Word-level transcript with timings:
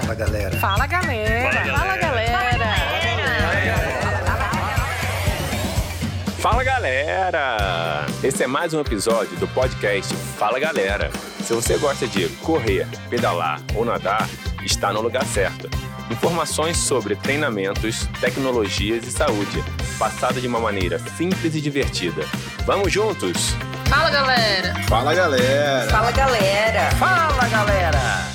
Fala 0.00 0.14
galera. 0.14 0.58
Fala 0.58 0.86
galera. 0.86 1.78
Fala 1.78 1.96
galera. 1.96 2.38
Fala 6.38 6.62
galera! 6.64 8.06
Esse 8.22 8.44
é 8.44 8.46
mais 8.46 8.72
um 8.72 8.80
episódio 8.80 9.36
do 9.38 9.48
podcast 9.48 10.14
Fala 10.38 10.60
Galera. 10.60 11.10
Se 11.42 11.52
você 11.52 11.76
gosta 11.78 12.06
de 12.06 12.28
correr, 12.42 12.86
pedalar 13.10 13.60
ou 13.74 13.84
nadar, 13.84 14.28
está 14.64 14.92
no 14.92 15.00
lugar 15.00 15.24
certo. 15.24 15.68
Informações 16.10 16.76
sobre 16.76 17.16
treinamentos, 17.16 18.06
tecnologias 18.20 19.04
e 19.04 19.10
saúde, 19.10 19.64
passado 19.98 20.40
de 20.40 20.46
uma 20.46 20.60
maneira 20.60 20.98
simples 20.98 21.54
e 21.56 21.60
divertida. 21.60 22.22
Vamos 22.64 22.92
juntos? 22.92 23.54
Fala 23.88 24.10
galera. 24.10 24.74
Fala 24.88 25.14
galera. 25.14 25.90
Fala 25.90 26.10
galera. 26.12 26.90
Fala 26.92 27.48
galera! 27.48 28.27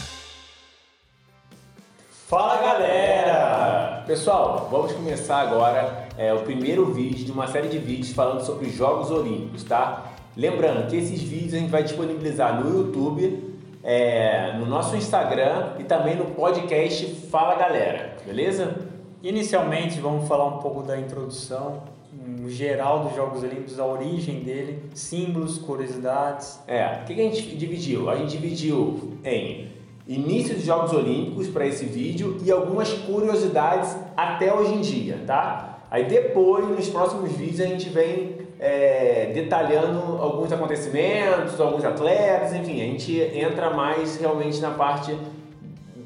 Fala 2.34 2.60
galera! 2.60 4.04
Pessoal, 4.08 4.68
vamos 4.72 4.92
começar 4.92 5.38
agora 5.38 6.08
é, 6.18 6.34
o 6.34 6.40
primeiro 6.40 6.92
vídeo 6.92 7.24
de 7.26 7.32
uma 7.32 7.46
série 7.46 7.68
de 7.68 7.78
vídeos 7.78 8.12
falando 8.12 8.44
sobre 8.44 8.66
os 8.66 8.74
Jogos 8.74 9.12
Olímpicos, 9.12 9.64
tá? 9.64 10.12
Lembrando 10.36 10.90
que 10.90 10.96
esses 10.96 11.22
vídeos 11.22 11.54
a 11.54 11.58
gente 11.60 11.70
vai 11.70 11.84
disponibilizar 11.84 12.60
no 12.60 12.76
YouTube, 12.76 13.56
é, 13.84 14.52
no 14.58 14.66
nosso 14.66 14.96
Instagram 14.96 15.74
e 15.78 15.84
também 15.84 16.16
no 16.16 16.26
podcast 16.26 17.06
Fala 17.30 17.54
Galera, 17.54 18.18
beleza? 18.26 18.78
Inicialmente 19.22 20.00
vamos 20.00 20.28
falar 20.28 20.48
um 20.48 20.58
pouco 20.58 20.82
da 20.82 21.00
introdução, 21.00 21.84
um 22.12 22.50
geral 22.50 23.02
dos 23.02 23.16
Jogos 23.16 23.44
Olímpicos, 23.44 23.80
a 23.80 23.86
origem 23.86 24.40
dele, 24.40 24.90
símbolos, 24.96 25.60
curiosidades. 25.60 26.60
É, 26.68 27.02
o 27.04 27.06
que, 27.06 27.14
que 27.14 27.22
a 27.22 27.26
gente 27.26 27.56
dividiu? 27.56 28.10
A 28.10 28.16
gente 28.16 28.32
dividiu 28.32 29.20
em 29.24 29.73
início 30.08 30.56
dos 30.56 30.64
Jogos 30.64 30.92
Olímpicos 30.92 31.48
para 31.48 31.66
esse 31.66 31.86
vídeo 31.86 32.38
e 32.44 32.52
algumas 32.52 32.92
curiosidades 32.92 33.96
até 34.16 34.54
hoje 34.54 34.74
em 34.74 34.82
dia, 34.82 35.22
tá? 35.26 35.80
Aí 35.90 36.06
depois, 36.06 36.68
nos 36.68 36.90
próximos 36.90 37.32
vídeos, 37.32 37.62
a 37.62 37.68
gente 37.68 37.90
vem 37.90 38.38
é, 38.60 39.32
detalhando 39.34 40.18
alguns 40.22 40.52
acontecimentos, 40.52 41.60
alguns 41.60 41.86
atletas, 41.86 42.54
enfim, 42.54 42.82
a 42.82 42.86
gente 42.86 43.20
entra 43.20 43.70
mais 43.70 44.18
realmente 44.18 44.60
na 44.60 44.72
parte 44.72 45.16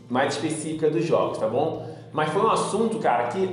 mais 0.10 0.36
específica 0.36 0.90
dos 0.90 1.06
jogos, 1.06 1.38
tá 1.38 1.48
bom? 1.48 1.88
Mas 2.12 2.30
foi 2.30 2.42
um 2.42 2.50
assunto, 2.50 3.00
cara, 3.00 3.28
que 3.28 3.50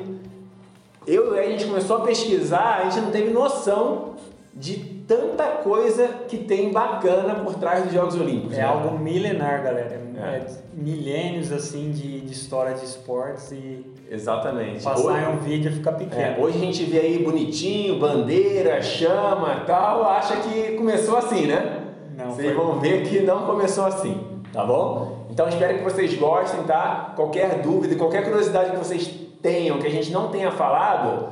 eu 1.06 1.34
e 1.34 1.38
a 1.38 1.50
gente 1.50 1.66
começou 1.66 1.98
a 1.98 2.00
pesquisar, 2.00 2.80
a 2.80 2.90
gente 2.90 3.04
não 3.04 3.10
teve 3.10 3.30
noção 3.30 4.14
de 4.54 4.93
tanta 5.06 5.44
coisa 5.62 6.08
que 6.28 6.38
tem 6.38 6.72
bacana 6.72 7.34
por 7.36 7.54
trás 7.54 7.84
dos 7.84 7.92
Jogos 7.92 8.14
Olímpicos. 8.14 8.54
É 8.56 8.62
né? 8.62 8.66
algo 8.66 8.98
milenar, 8.98 9.62
galera. 9.62 10.00
É, 10.16 10.20
É. 10.20 10.36
é 10.38 10.46
milênios 10.72 11.52
assim 11.52 11.90
de, 11.90 12.20
de 12.20 12.32
história 12.32 12.74
de 12.74 12.84
esportes 12.84 13.50
e 13.52 13.84
Exatamente. 14.10 14.82
passar 14.82 15.06
Hoje- 15.06 15.26
um 15.26 15.36
vídeo 15.38 15.72
fica 15.72 15.90
É, 15.90 15.92
pequeno. 15.94 16.42
hoje 16.44 16.56
a 16.58 16.60
gente 16.60 16.84
vê 16.84 16.98
aí 17.00 17.22
bonitinho, 17.24 17.98
bandeira, 17.98 18.80
chama 18.82 19.60
e 19.62 19.66
tal, 19.66 20.04
acha 20.04 20.36
que 20.36 20.72
começou 20.76 21.16
assim, 21.16 21.46
né? 21.46 21.82
Não, 22.16 22.30
Vocês 22.30 22.54
vão 22.54 22.78
ver 22.78 23.02
que 23.08 23.20
não 23.20 23.44
começou 23.44 23.84
assim, 23.86 24.20
tá 24.52 24.64
bom? 24.64 25.26
Então 25.30 25.48
espero 25.48 25.78
que 25.78 25.82
vocês 25.84 26.14
gostem, 26.14 26.62
tá? 26.62 27.12
Qualquer 27.16 27.60
dúvida, 27.60 27.96
qualquer 27.96 28.22
curiosidade 28.22 28.70
que 28.70 28.76
vocês 28.76 29.08
tenham, 29.42 29.78
que 29.78 29.86
a 29.86 29.90
gente 29.90 30.12
não 30.12 30.28
tenha 30.28 30.50
falado, 30.52 31.28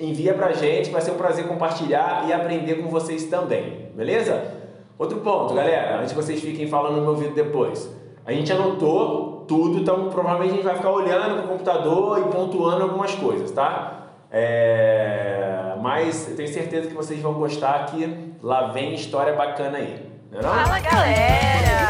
envia 0.00 0.34
pra 0.34 0.52
gente, 0.52 0.90
vai 0.90 1.00
ser 1.00 1.12
um 1.12 1.16
prazer 1.16 1.46
compartilhar 1.46 2.26
e 2.26 2.32
aprender 2.32 2.76
com 2.76 2.88
vocês 2.88 3.24
também, 3.24 3.90
beleza? 3.94 4.60
Outro 4.98 5.18
ponto, 5.20 5.54
galera, 5.54 5.98
antes 5.98 6.12
que 6.12 6.16
vocês 6.16 6.40
fiquem 6.40 6.68
falando 6.68 6.96
no 6.96 7.02
meu 7.02 7.16
vídeo 7.16 7.34
depois. 7.34 7.90
A 8.24 8.32
gente 8.32 8.52
anotou 8.52 9.44
tudo, 9.48 9.78
então 9.78 10.10
provavelmente 10.10 10.52
a 10.52 10.54
gente 10.56 10.64
vai 10.64 10.76
ficar 10.76 10.90
olhando 10.90 11.36
no 11.36 11.48
computador 11.48 12.18
e 12.18 12.24
pontuando 12.30 12.82
algumas 12.82 13.14
coisas, 13.14 13.50
tá? 13.50 14.08
É... 14.30 15.74
Mas 15.80 16.28
eu 16.28 16.36
tenho 16.36 16.48
certeza 16.48 16.88
que 16.88 16.94
vocês 16.94 17.20
vão 17.20 17.34
gostar 17.34 17.86
que 17.86 18.34
lá 18.42 18.68
vem 18.68 18.94
história 18.94 19.32
bacana 19.32 19.78
aí. 19.78 20.06
Não 20.30 20.38
é 20.38 20.42
não? 20.42 20.50
Fala 20.50 20.80
galera. 20.80 21.88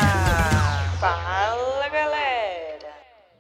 Fala 1.01 1.89
galera. 1.89 2.89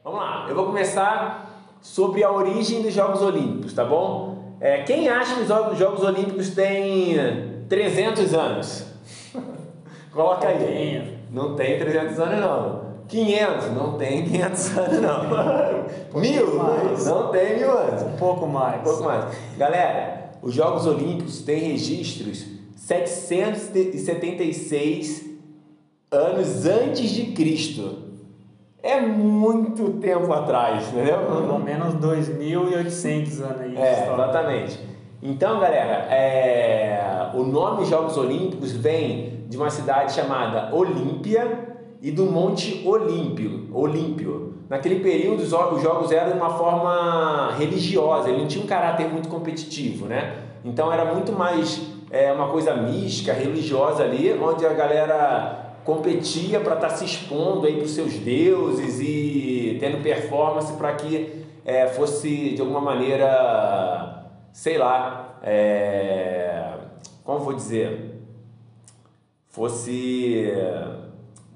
Vamos 0.02 0.20
lá, 0.20 0.47
eu 0.48 0.54
vou 0.54 0.66
começar 0.66 1.47
sobre 1.81 2.25
a 2.25 2.31
origem 2.31 2.82
dos 2.82 2.92
Jogos 2.92 3.22
Olímpicos, 3.22 3.72
tá 3.72 3.84
bom? 3.84 4.39
É, 4.60 4.82
quem 4.82 5.09
acha 5.09 5.34
que 5.37 5.41
os 5.43 5.48
Jogos- 5.48 5.78
Jogos 5.78 6.03
Olímpicos 6.04 6.50
têm 6.50 7.16
300 7.69 8.34
anos? 8.34 8.84
Coloca 10.12 10.47
aí. 10.48 11.19
Não 11.31 11.54
tem 11.56 11.78
300 11.78 12.19
anos 12.21 12.41
não. 12.41 12.91
500? 13.09 13.70
Não 13.72 13.97
tem 13.97 14.25
500 14.25 14.76
anos 14.78 15.00
não. 15.00 15.22
Mil? 16.20 16.56
mais. 16.56 17.06
Não 17.06 17.28
tem 17.31 17.56
mil 17.59 17.70
anos. 17.70 18.03
Um 18.03 18.16
pouco 18.16 18.47
mais. 18.47 18.81
Um 18.81 18.84
pouco 18.84 19.04
mais. 19.04 19.25
Galera, 19.56 20.31
os 20.43 20.53
Jogos 20.54 20.87
Olímpicos 20.87 21.41
têm 21.43 21.70
registros 21.72 22.44
776 22.76 25.25
anos 26.10 26.66
antes 26.66 27.10
de 27.10 27.26
Cristo. 27.32 28.09
É 28.82 29.00
muito 29.00 29.91
tempo 30.00 30.32
atrás, 30.32 30.88
entendeu? 30.88 31.18
Pelo 31.18 31.58
menos 31.58 31.94
2.800 31.94 33.42
anos 33.42 33.60
aí 33.60 33.76
É, 33.76 33.92
história. 33.92 34.22
exatamente. 34.24 34.80
Então, 35.22 35.60
galera, 35.60 36.06
é, 36.10 37.30
o 37.34 37.42
nome 37.42 37.84
Jogos 37.84 38.16
Olímpicos 38.16 38.72
vem 38.72 39.44
de 39.48 39.56
uma 39.56 39.69
cidade 39.69 40.12
chamada 40.12 40.74
Olímpia 40.74 41.69
e 42.00 42.10
do 42.10 42.24
Monte 42.24 42.82
Olímpio. 42.86 43.69
Olímpio. 43.72 44.54
Naquele 44.70 45.00
período, 45.00 45.42
os 45.42 45.50
jogos 45.82 46.10
eram 46.12 46.32
de 46.32 46.38
uma 46.38 46.50
forma 46.50 47.50
religiosa, 47.58 48.30
ele 48.30 48.38
não 48.38 48.46
tinha 48.46 48.64
um 48.64 48.69
caráter 48.69 49.08
muito 49.08 49.28
competitivo, 49.28 50.06
né? 50.06 50.36
Então 50.64 50.92
era 50.92 51.04
muito 51.12 51.32
mais 51.32 51.82
é, 52.10 52.32
uma 52.32 52.48
coisa 52.48 52.74
mística, 52.74 53.32
religiosa 53.32 54.04
ali, 54.04 54.32
onde 54.40 54.64
a 54.64 54.72
galera 54.72 55.69
competia 55.84 56.60
para 56.60 56.74
estar 56.74 56.91
se 56.91 57.04
expondo 57.04 57.66
aí 57.66 57.76
para 57.76 57.84
os 57.84 57.94
seus 57.94 58.14
deuses 58.14 59.00
e 59.00 59.76
tendo 59.80 60.02
performance 60.02 60.72
para 60.74 60.92
que 60.94 61.44
é, 61.64 61.86
fosse 61.88 62.50
de 62.54 62.60
alguma 62.60 62.80
maneira, 62.80 64.26
sei 64.52 64.78
lá, 64.78 65.38
é, 65.42 66.74
como 67.24 67.40
vou 67.40 67.54
dizer, 67.54 68.22
fosse 69.48 70.52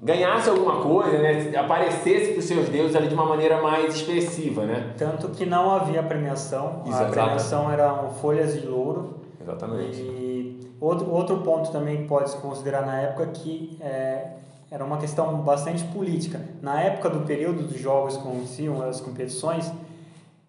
ganhasse 0.01 0.49
alguma 0.49 0.81
coisa, 0.81 1.17
né? 1.17 1.51
aparecesse 1.57 2.31
para 2.31 2.39
os 2.39 2.45
seus 2.45 2.69
deuses 2.69 2.95
ali 2.95 3.07
de 3.07 3.15
uma 3.15 3.25
maneira 3.25 3.59
mais 3.61 3.95
expressiva, 3.95 4.63
né? 4.63 4.93
Tanto 4.97 5.29
que 5.29 5.45
não 5.45 5.71
havia 5.71 6.03
premiação. 6.03 6.83
A 6.91 7.05
premiação 7.05 7.71
eram 7.71 8.11
folhas 8.11 8.53
de 8.53 8.67
louro. 8.67 9.15
Exatamente. 9.41 9.99
E 9.99 10.34
outro, 10.79 11.11
outro 11.11 11.37
ponto 11.37 11.71
também 11.71 11.97
que 11.97 12.07
pode 12.07 12.29
se 12.29 12.37
considerar 12.37 12.85
na 12.85 12.99
época 12.99 13.27
que 13.27 13.77
é, 13.81 14.27
era 14.69 14.83
uma 14.83 14.97
questão 14.97 15.37
bastante 15.37 15.83
política. 15.85 16.39
Na 16.61 16.81
época 16.81 17.09
do 17.09 17.21
período 17.21 17.63
dos 17.63 17.79
jogos 17.79 18.17
que 18.17 18.27
aconteciam, 18.27 18.81
as 18.81 18.99
competições, 18.99 19.71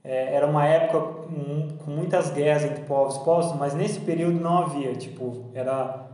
é, 0.02 0.34
era 0.34 0.46
uma 0.46 0.64
época 0.66 1.00
com, 1.00 1.68
com 1.84 1.90
muitas 1.90 2.30
guerras 2.30 2.64
entre 2.64 2.82
povos 2.84 3.16
e 3.16 3.24
povos, 3.24 3.56
mas 3.56 3.74
nesse 3.74 4.00
período 4.00 4.40
não 4.40 4.58
havia, 4.58 4.94
tipo, 4.94 5.46
era 5.54 6.06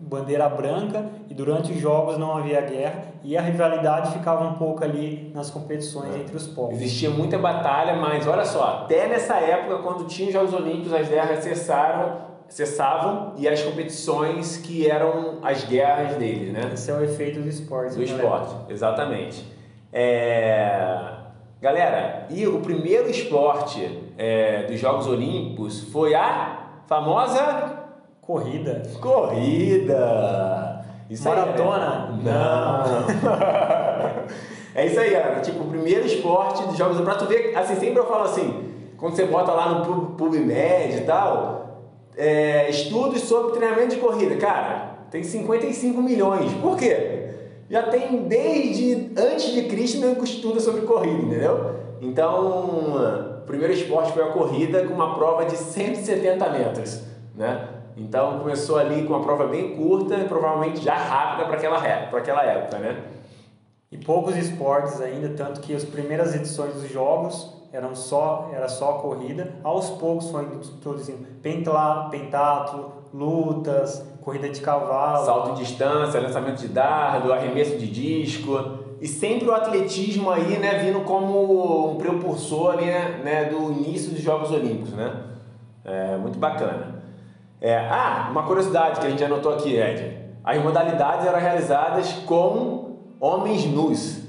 bandeira 0.00 0.48
branca 0.48 1.04
e 1.28 1.34
durante 1.34 1.70
os 1.72 1.78
jogos 1.78 2.16
não 2.16 2.36
havia 2.36 2.62
guerra 2.62 3.04
e 3.22 3.36
a 3.36 3.42
rivalidade 3.42 4.12
ficava 4.12 4.44
um 4.44 4.54
pouco 4.54 4.82
ali 4.82 5.30
nas 5.34 5.50
competições 5.50 6.14
entre 6.16 6.36
os 6.36 6.46
povos. 6.46 6.74
Existia 6.74 7.10
muita 7.10 7.38
batalha, 7.38 7.94
mas 7.96 8.26
olha 8.26 8.44
só, 8.44 8.84
até 8.84 9.06
nessa 9.06 9.36
época, 9.36 9.78
quando 9.82 10.06
tinha 10.06 10.28
os 10.28 10.32
Jogos 10.32 10.54
Olímpicos, 10.54 10.92
as 10.92 11.08
guerras 11.08 11.44
cessaram, 11.44 12.33
cessavam 12.54 13.32
e 13.36 13.48
as 13.48 13.62
competições 13.62 14.56
que 14.58 14.88
eram 14.88 15.38
as 15.42 15.64
guerras 15.64 16.14
deles, 16.16 16.52
né? 16.52 16.70
Esse 16.72 16.90
é 16.90 16.94
o 16.94 17.02
efeito 17.02 17.40
do 17.40 17.48
esporte. 17.48 17.94
Do 17.94 17.98
né, 17.98 18.04
esporte, 18.04 18.54
exatamente. 18.68 19.44
É, 19.92 21.00
Galera, 21.60 22.26
e 22.28 22.46
o 22.46 22.60
primeiro 22.60 23.08
esporte 23.08 24.12
é, 24.18 24.64
dos 24.64 24.78
Jogos 24.78 25.06
Olímpicos 25.06 25.80
foi 25.90 26.14
a 26.14 26.58
famosa 26.86 27.84
Corrida. 28.20 28.82
corrida. 29.00 30.84
Isso 31.08 31.28
aí, 31.28 31.34
Maratona? 31.36 32.18
né? 32.22 32.32
Não. 32.32 33.04
é 34.74 34.86
isso 34.86 35.00
aí, 35.00 35.10
galera. 35.10 35.40
Tipo, 35.40 35.64
o 35.64 35.68
primeiro 35.68 36.06
esporte 36.06 36.62
dos 36.66 36.76
Jogos 36.76 36.96
Olímpicos. 36.98 37.18
Pra 37.18 37.26
tu 37.26 37.32
ver, 37.32 37.56
assim, 37.56 37.74
sempre 37.76 37.98
eu 37.98 38.06
falo 38.06 38.24
assim, 38.24 38.70
quando 38.98 39.16
você 39.16 39.24
bota 39.26 39.52
lá 39.52 39.70
no 39.70 39.84
Pub- 39.86 40.16
PubMed 40.18 40.96
e 40.98 41.00
tal, 41.06 41.63
é, 42.16 42.68
estudos 42.70 43.22
sobre 43.22 43.52
treinamento 43.52 43.94
de 43.94 44.00
corrida. 44.00 44.36
Cara, 44.36 44.98
tem 45.10 45.22
55 45.22 46.00
milhões. 46.02 46.52
Por 46.54 46.76
quê? 46.76 47.30
Já 47.68 47.84
tem 47.84 48.28
desde 48.28 49.10
antes 49.16 49.52
de 49.52 49.62
Cristo 49.64 50.00
nego 50.00 50.22
estuda 50.24 50.60
sobre 50.60 50.82
corrida, 50.82 51.22
entendeu? 51.22 51.74
Então, 52.00 53.40
o 53.42 53.46
primeiro 53.46 53.72
esporte 53.72 54.12
foi 54.12 54.22
a 54.22 54.32
corrida 54.32 54.84
com 54.84 54.94
uma 54.94 55.14
prova 55.14 55.44
de 55.44 55.56
170 55.56 56.50
metros, 56.50 57.02
né? 57.34 57.68
Então 57.96 58.40
começou 58.40 58.76
ali 58.76 59.04
com 59.04 59.14
uma 59.14 59.22
prova 59.22 59.46
bem 59.46 59.76
curta 59.76 60.16
provavelmente 60.28 60.82
já 60.82 60.96
rápida 60.96 61.46
para 61.46 61.56
aquela, 61.56 61.80
pra 62.08 62.18
aquela 62.18 62.42
época, 62.42 62.78
né? 62.78 62.96
e 63.94 63.96
poucos 63.96 64.36
esportes 64.36 65.00
ainda, 65.00 65.28
tanto 65.36 65.60
que 65.60 65.72
as 65.72 65.84
primeiras 65.84 66.34
edições 66.34 66.74
dos 66.74 66.90
jogos 66.90 67.52
eram 67.74 67.94
só 67.94 68.50
era 68.52 68.68
só 68.68 68.94
corrida. 68.94 69.56
Aos 69.64 69.90
poucos 69.90 70.30
foi 70.30 70.44
introduzindo 70.44 71.26
pentla, 71.42 72.08
pentatlo, 72.08 72.92
lutas, 73.12 74.06
corrida 74.22 74.48
de 74.48 74.60
cavalo, 74.60 75.24
Salto 75.24 75.54
de 75.54 75.64
distância, 75.64 76.20
lançamento 76.20 76.60
de 76.60 76.68
dardo, 76.68 77.32
arremesso 77.32 77.76
de 77.76 77.88
disco. 77.88 78.84
E 79.00 79.08
sempre 79.08 79.48
o 79.48 79.52
atletismo 79.52 80.30
aí, 80.30 80.56
né, 80.58 80.78
vindo 80.78 81.00
como 81.00 81.90
um 81.90 81.96
precursor 81.96 82.76
né, 82.76 83.20
né, 83.22 83.44
do 83.46 83.72
início 83.72 84.12
dos 84.12 84.20
Jogos 84.20 84.50
Olímpicos, 84.50 84.92
né? 84.92 85.12
É, 85.84 86.16
muito 86.16 86.38
bacana. 86.38 87.02
É, 87.60 87.76
ah, 87.76 88.28
uma 88.30 88.44
curiosidade 88.44 89.00
que 89.00 89.06
a 89.06 89.10
gente 89.10 89.22
anotou 89.22 89.52
aqui, 89.52 89.76
Ed. 89.76 90.18
As 90.42 90.62
modalidades 90.62 91.26
eram 91.26 91.38
realizadas 91.38 92.12
com 92.24 92.96
homens 93.20 93.66
nus. 93.66 94.23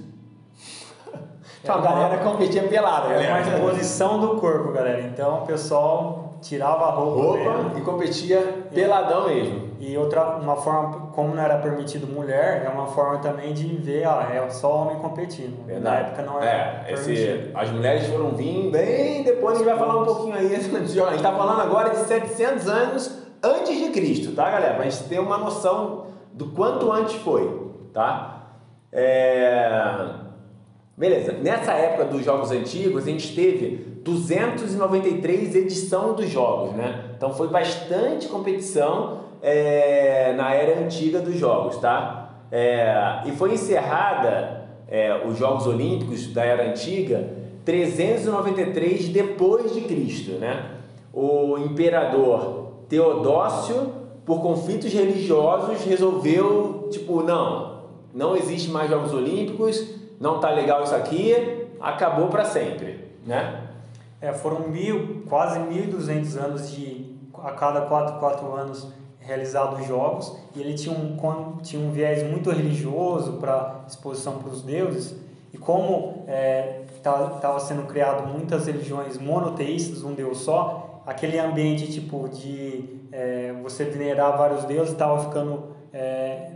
Então 1.66 1.76
a 1.76 1.78
uma- 1.80 1.88
galera 1.92 2.18
competia 2.24 2.62
pelada, 2.64 3.08
era 3.12 3.34
uma 3.34 3.40
galera. 3.42 3.58
exposição 3.58 4.20
do 4.20 4.36
corpo, 4.40 4.72
galera. 4.72 5.02
Então 5.02 5.40
o 5.40 5.46
pessoal 5.48 6.34
tirava 6.42 6.86
a 6.86 6.92
roupa, 6.92 7.22
Roupa 7.24 7.58
mesmo. 7.64 7.78
e 7.80 7.82
competia 7.82 8.66
peladão 8.72 9.28
mesmo. 9.28 9.66
E 9.80 9.98
outra, 9.98 10.38
uma 10.38 10.56
forma, 10.56 11.08
como 11.12 11.34
não 11.34 11.42
era 11.42 11.58
permitido 11.58 12.06
mulher, 12.06 12.64
é 12.66 12.70
uma 12.70 12.86
forma 12.86 13.18
também 13.18 13.52
de 13.52 13.66
ver, 13.78 14.06
ah, 14.06 14.28
é 14.32 14.48
só 14.52 14.84
homem 14.84 14.98
competindo. 14.98 15.58
Na 15.62 15.74
Verdade. 15.74 16.02
época 16.02 16.22
não 16.22 16.38
era 16.40 16.84
É, 16.88 16.94
esse, 16.94 17.06
permitido. 17.16 17.58
as 17.58 17.70
mulheres 17.72 18.08
foram 18.08 18.30
vir 18.30 18.70
bem 18.70 19.24
depois, 19.24 19.56
a 19.56 19.58
gente 19.58 19.68
vai 19.68 19.78
falar 19.80 20.02
um 20.02 20.06
pouquinho 20.06 20.36
aí. 20.36 20.54
A 20.56 20.60
gente 20.60 21.24
tá 21.24 21.32
falando 21.32 21.62
agora 21.62 21.90
de 21.90 21.98
700 21.98 22.68
anos 22.68 23.20
antes 23.44 23.76
de 23.76 23.90
Cristo, 23.90 24.36
tá, 24.36 24.52
galera? 24.52 24.76
Pra 24.76 24.84
gente 24.84 25.04
ter 25.06 25.20
uma 25.20 25.38
noção 25.40 26.06
do 26.32 26.46
quanto 26.52 26.92
antes 26.92 27.16
foi, 27.16 27.72
tá? 27.92 28.34
É... 28.92 30.25
Beleza, 30.97 31.33
nessa 31.33 31.74
época 31.74 32.06
dos 32.06 32.24
jogos 32.24 32.51
antigos, 32.51 33.03
a 33.03 33.12
gente 33.12 33.36
teve 33.36 34.00
293 34.01 35.56
edições 35.56 36.15
dos 36.15 36.30
jogos, 36.30 36.74
né? 36.74 37.12
Então 37.18 37.33
foi 37.33 37.50
bastante 37.50 38.27
competição 38.27 39.19
é, 39.42 40.33
na 40.38 40.53
era 40.53 40.80
antiga 40.80 41.19
dos 41.19 41.36
jogos, 41.36 41.77
tá? 41.80 42.30
É, 42.50 43.24
e 43.25 43.31
foi 43.31 43.56
encerrada 43.56 44.69
é, 44.88 45.21
os 45.27 45.38
Jogos 45.38 45.68
Olímpicos 45.68 46.31
da 46.31 46.45
era 46.45 46.69
antiga 46.69 47.27
393 47.65 49.09
depois 49.09 49.74
de 49.74 49.81
Cristo, 49.81 50.33
né? 50.33 50.75
O 51.12 51.57
imperador 51.57 52.74
Teodócio, 52.88 53.92
por 54.25 54.42
conflitos 54.42 54.94
religiosos, 54.94 55.83
resolveu 55.83 56.88
tipo 56.89 57.21
não, 57.21 57.81
não 58.13 58.36
existe 58.38 58.69
mais 58.69 58.89
Jogos 58.89 59.13
Olímpicos, 59.13 60.05
não 60.20 60.40
tá 60.40 60.50
legal 60.50 60.84
isso 60.84 60.96
aqui, 60.96 61.68
acabou 61.80 62.28
para 62.28 62.46
sempre, 62.46 63.12
né? 63.26 63.62
É, 64.22 64.34
foram 64.34 64.68
mil, 64.68 65.24
quase 65.28 65.60
1.200 65.60 66.38
anos 66.38 66.72
de, 66.72 67.16
a 67.44 67.52
cada 67.52 67.82
4, 67.82 68.20
4 68.20 68.54
anos, 68.54 68.88
realizados 69.20 69.86
jogos, 69.88 70.38
e 70.56 70.62
ele 70.62 70.74
tinha 70.74 70.96
um, 70.96 71.58
tinha 71.62 71.82
um 71.82 71.92
viés 71.92 72.24
muito 72.24 72.52
religioso 72.52 73.34
para 73.34 73.84
exposição 73.88 74.38
para 74.38 74.52
os 74.52 74.62
deuses, 74.62 75.16
e 75.54 75.58
como 75.58 76.26
estava 76.98 77.60
sendo 77.60 77.84
criado 77.84 78.28
muitas 78.28 78.68
religiões 78.68 79.18
monoteístas, 79.18 80.04
um 80.04 80.14
deus 80.14 80.40
só, 80.40 81.02
aquele 81.06 81.40
ambiente 81.40 81.92
tipo 81.92 82.28
de 82.30 83.00
é, 83.12 83.54
você 83.64 83.86
venerar 83.86 84.38
vários 84.38 84.66
deuses 84.66 84.92
estava 84.92 85.24
ficando 85.24 85.76
é, 85.94 86.52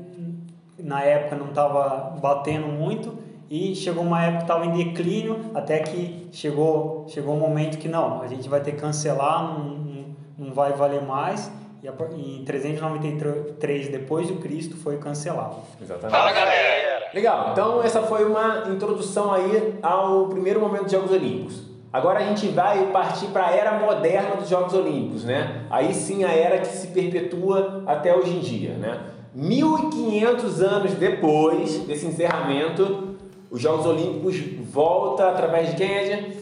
na 0.78 1.04
época 1.04 1.36
não 1.36 1.50
estava 1.50 2.16
batendo 2.22 2.68
muito 2.68 3.18
e 3.50 3.76
chegou 3.76 4.04
uma 4.04 4.22
época 4.24 4.38
que 4.38 4.44
estava 4.44 4.66
em 4.66 4.72
declínio 4.72 5.52
até 5.54 5.80
que 5.80 6.30
chegou 6.32 7.06
chegou 7.10 7.36
um 7.36 7.40
momento 7.40 7.78
que 7.78 7.88
não 7.88 8.22
a 8.22 8.28
gente 8.28 8.48
vai 8.48 8.62
ter 8.62 8.74
que 8.74 8.82
cancelar 8.82 9.44
não, 9.44 9.66
não, 9.66 10.06
não 10.38 10.54
vai 10.54 10.74
valer 10.74 11.02
mais 11.02 11.52
e 11.82 11.88
a 11.88 11.94
em 12.16 12.44
393 12.44 13.88
depois 13.90 14.28
de 14.28 14.34
Cristo 14.34 14.76
foi 14.78 14.98
cancelado 14.98 15.58
Exatamente. 15.82 16.12
Fala 16.12 16.32
galera! 16.32 16.90
Legal, 17.14 17.50
então 17.54 17.82
essa 17.82 18.04
foi 18.04 18.24
uma 18.24 18.66
introdução 18.70 19.32
aí 19.32 19.80
ao 19.82 20.28
primeiro 20.28 20.60
momento 20.60 20.84
dos 20.84 20.92
Jogos 20.92 21.12
Olímpicos. 21.12 21.64
Agora 21.92 22.20
a 22.20 22.24
gente 22.24 22.48
vai 22.50 22.86
partir 22.92 23.28
para 23.28 23.48
a 23.48 23.52
era 23.52 23.80
moderna 23.80 24.36
dos 24.36 24.48
Jogos 24.48 24.76
Olímpicos, 24.76 25.24
né? 25.24 25.66
Aí 25.72 25.92
sim 25.92 26.24
a 26.24 26.32
era 26.32 26.60
que 26.60 26.68
se 26.68 26.88
perpetua 26.88 27.84
até 27.88 28.16
hoje 28.16 28.36
em 28.36 28.40
dia, 28.42 28.74
né? 28.74 29.00
1500 29.34 30.62
anos 30.62 30.94
depois 30.94 31.80
desse 31.80 32.06
encerramento, 32.06 33.09
os 33.52 33.62
Jogos 33.62 33.86
Olímpicos 33.86 34.38
volta 34.72 35.30
através 35.30 35.70
de 35.72 35.76
quem, 35.76 35.92
Ed? 35.92 36.38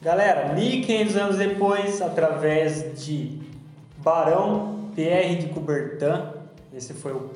Galera, 0.00 0.52
1500 0.54 1.16
anos 1.16 1.36
depois, 1.36 2.00
através 2.02 3.04
de 3.04 3.40
Barão 3.98 4.90
Pierre 4.94 5.36
de 5.36 5.46
Coubertin, 5.48 6.22
esse 6.74 6.92
foi 6.94 7.12
o, 7.12 7.30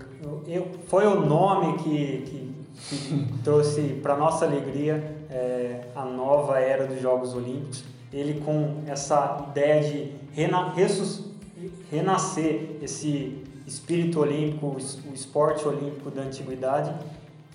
foi 0.86 1.06
o 1.06 1.20
nome 1.26 1.78
que, 1.78 2.22
que, 2.26 2.50
que 3.08 3.26
trouxe 3.42 3.80
para 4.02 4.16
nossa 4.16 4.44
alegria 4.44 5.16
é, 5.30 5.80
a 5.96 6.04
nova 6.04 6.58
era 6.60 6.86
dos 6.86 7.00
Jogos 7.00 7.34
Olímpicos. 7.34 7.84
Ele 8.12 8.40
com 8.44 8.82
essa 8.86 9.46
ideia 9.50 9.82
de 9.82 10.12
rena, 10.34 10.70
ressus- 10.74 11.24
renascer 11.90 12.76
esse 12.82 13.42
espírito 13.66 14.20
olímpico, 14.20 14.66
o 14.66 15.14
esporte 15.14 15.66
olímpico 15.66 16.10
da 16.10 16.22
antiguidade. 16.22 16.92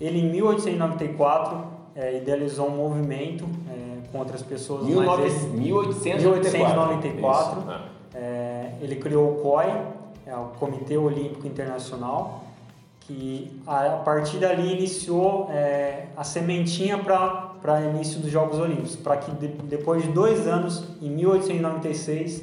Ele 0.00 0.20
em 0.20 0.30
1894 0.30 1.64
é, 1.94 2.16
idealizou 2.18 2.66
um 2.68 2.76
movimento 2.76 3.44
é, 3.70 4.08
com 4.12 4.18
outras 4.18 4.42
pessoas, 4.42 4.82
mas 4.86 5.06
19- 5.08 5.20
ele- 5.20 5.58
1894. 5.58 6.50
1894. 6.58 7.58
Isso, 7.60 7.70
ah. 7.70 7.84
é, 8.14 8.72
ele 8.80 8.96
criou 8.96 9.32
o 9.32 9.34
COI, 9.42 9.72
é 10.26 10.34
o 10.36 10.46
Comitê 10.58 10.96
Olímpico 10.96 11.46
Internacional, 11.46 12.42
que 13.00 13.50
a, 13.66 13.86
a 13.94 13.96
partir 13.98 14.38
dali 14.38 14.72
iniciou 14.74 15.48
é, 15.50 16.06
a 16.16 16.24
sementinha 16.24 16.98
para 16.98 17.80
início 17.94 18.18
dos 18.20 18.30
Jogos 18.30 18.58
Olímpicos, 18.58 18.96
para 18.96 19.16
que 19.16 19.30
de- 19.30 19.48
depois 19.48 20.02
de 20.02 20.08
dois 20.08 20.46
anos, 20.46 20.84
em 21.00 21.08
1896, 21.10 22.42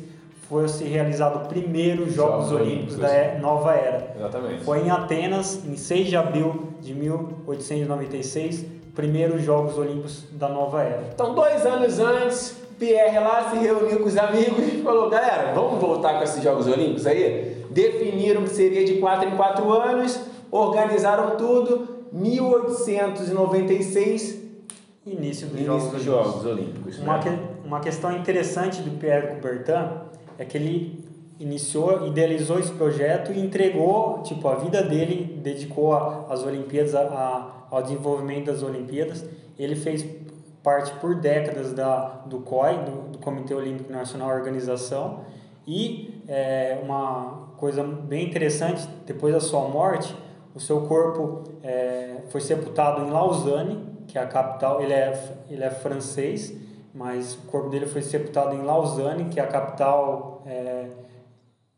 fosse 0.54 0.84
realizado 0.84 1.46
o 1.46 1.48
primeiro 1.48 2.08
Jogos, 2.10 2.50
Jogos 2.50 2.52
Olímpicos 2.52 2.94
Olímpicos. 2.94 2.98
da 2.98 3.10
é- 3.10 3.40
nova 3.40 3.74
era. 3.74 4.14
Exatamente. 4.16 4.64
Foi 4.64 4.80
em 4.86 4.90
Atenas, 4.92 5.60
em 5.66 5.76
6 5.76 6.08
de 6.08 6.16
abril 6.16 6.70
de 6.80 6.94
1896, 6.94 8.64
primeiros 8.96 9.42
Jogos 9.42 9.76
Olímpicos 9.78 10.26
da 10.32 10.48
nova 10.48 10.84
era. 10.84 11.04
Então, 11.14 11.34
dois 11.34 11.66
anos 11.66 12.00
antes, 12.00 12.56
Pierre 12.78 13.20
lá 13.20 13.50
se 13.50 13.58
reuniu 13.58 14.00
com 14.00 14.06
os 14.08 14.16
amigos 14.18 14.68
e 14.68 14.82
falou: 14.84 15.10
galera, 15.10 15.52
vamos 15.54 15.80
voltar 15.82 16.18
com 16.20 16.24
esses 16.24 16.42
Jogos 16.44 16.68
Olímpicos 16.68 17.08
aí? 17.08 17.66
Definiram 17.72 18.44
que 18.44 18.50
seria 18.52 18.86
de 18.86 19.00
4 19.00 19.28
em 19.30 19.36
4 19.36 19.72
anos, 19.72 20.20
organizaram 20.52 21.36
tudo. 21.36 21.88
1896, 22.12 24.44
Início 25.06 25.48
dos 25.48 25.60
início 25.60 25.66
Jogos 25.66 25.94
dos 25.94 26.06
Olímpicos. 26.06 26.06
Jogos 26.06 26.46
Olímpicos. 26.46 27.00
Uma, 27.00 27.18
né? 27.18 27.24
que- 27.24 27.68
uma 27.68 27.80
questão 27.82 28.16
interessante 28.16 28.82
do 28.82 28.92
Pierre 28.98 29.28
Coubertin 29.28 29.90
é 30.38 30.46
que 30.46 30.58
ele 30.58 31.04
iniciou, 31.40 32.08
idealizou 32.08 32.60
esse 32.60 32.72
projeto 32.72 33.32
e 33.32 33.40
entregou, 33.40 34.22
tipo, 34.24 34.48
a 34.48 34.56
vida 34.56 34.82
dele, 34.84 35.40
dedicou 35.42 35.94
a- 35.94 36.26
às 36.30 36.44
Olimpíadas, 36.44 36.96
a- 36.96 37.02
a- 37.02 37.66
ao 37.72 37.82
desenvolvimento 37.82 38.46
das 38.46 38.62
Olimpíadas. 38.64 39.26
Ele 39.58 39.76
fez 39.76 40.06
parte 40.62 40.94
por 41.02 41.16
décadas 41.16 41.74
da, 41.74 42.22
do 42.26 42.40
COI, 42.40 42.76
do, 42.78 43.12
do 43.12 43.18
Comitê 43.18 43.54
Olímpico 43.54 43.92
Nacional 43.92 44.30
Organização, 44.30 45.22
e 45.68 46.22
é, 46.28 46.80
uma 46.84 47.50
coisa 47.58 47.84
bem 47.84 48.26
interessante, 48.28 48.88
depois 49.06 49.34
da 49.34 49.40
sua 49.42 49.68
morte, 49.68 50.16
o 50.56 50.60
seu 50.60 50.82
corpo 50.82 51.44
é, 51.64 52.18
foi 52.30 52.40
sepultado 52.42 53.06
em 53.06 53.10
Lausanne, 53.10 53.80
que 54.08 54.18
é 54.18 54.22
a 54.22 54.28
capital, 54.28 54.82
ele 54.82 54.94
é, 54.94 55.36
ele 55.50 55.64
é 55.64 55.70
francês, 55.70 56.54
mas 56.94 57.34
o 57.36 57.48
corpo 57.48 57.70
dele 57.70 57.88
foi 57.88 58.02
sepultado 58.02 58.56
em 58.56 58.62
Lausanne, 58.62 59.26
que 59.26 59.40
é 59.40 59.44
a 59.44 59.48
capital, 59.48 60.44
é, 60.46 60.88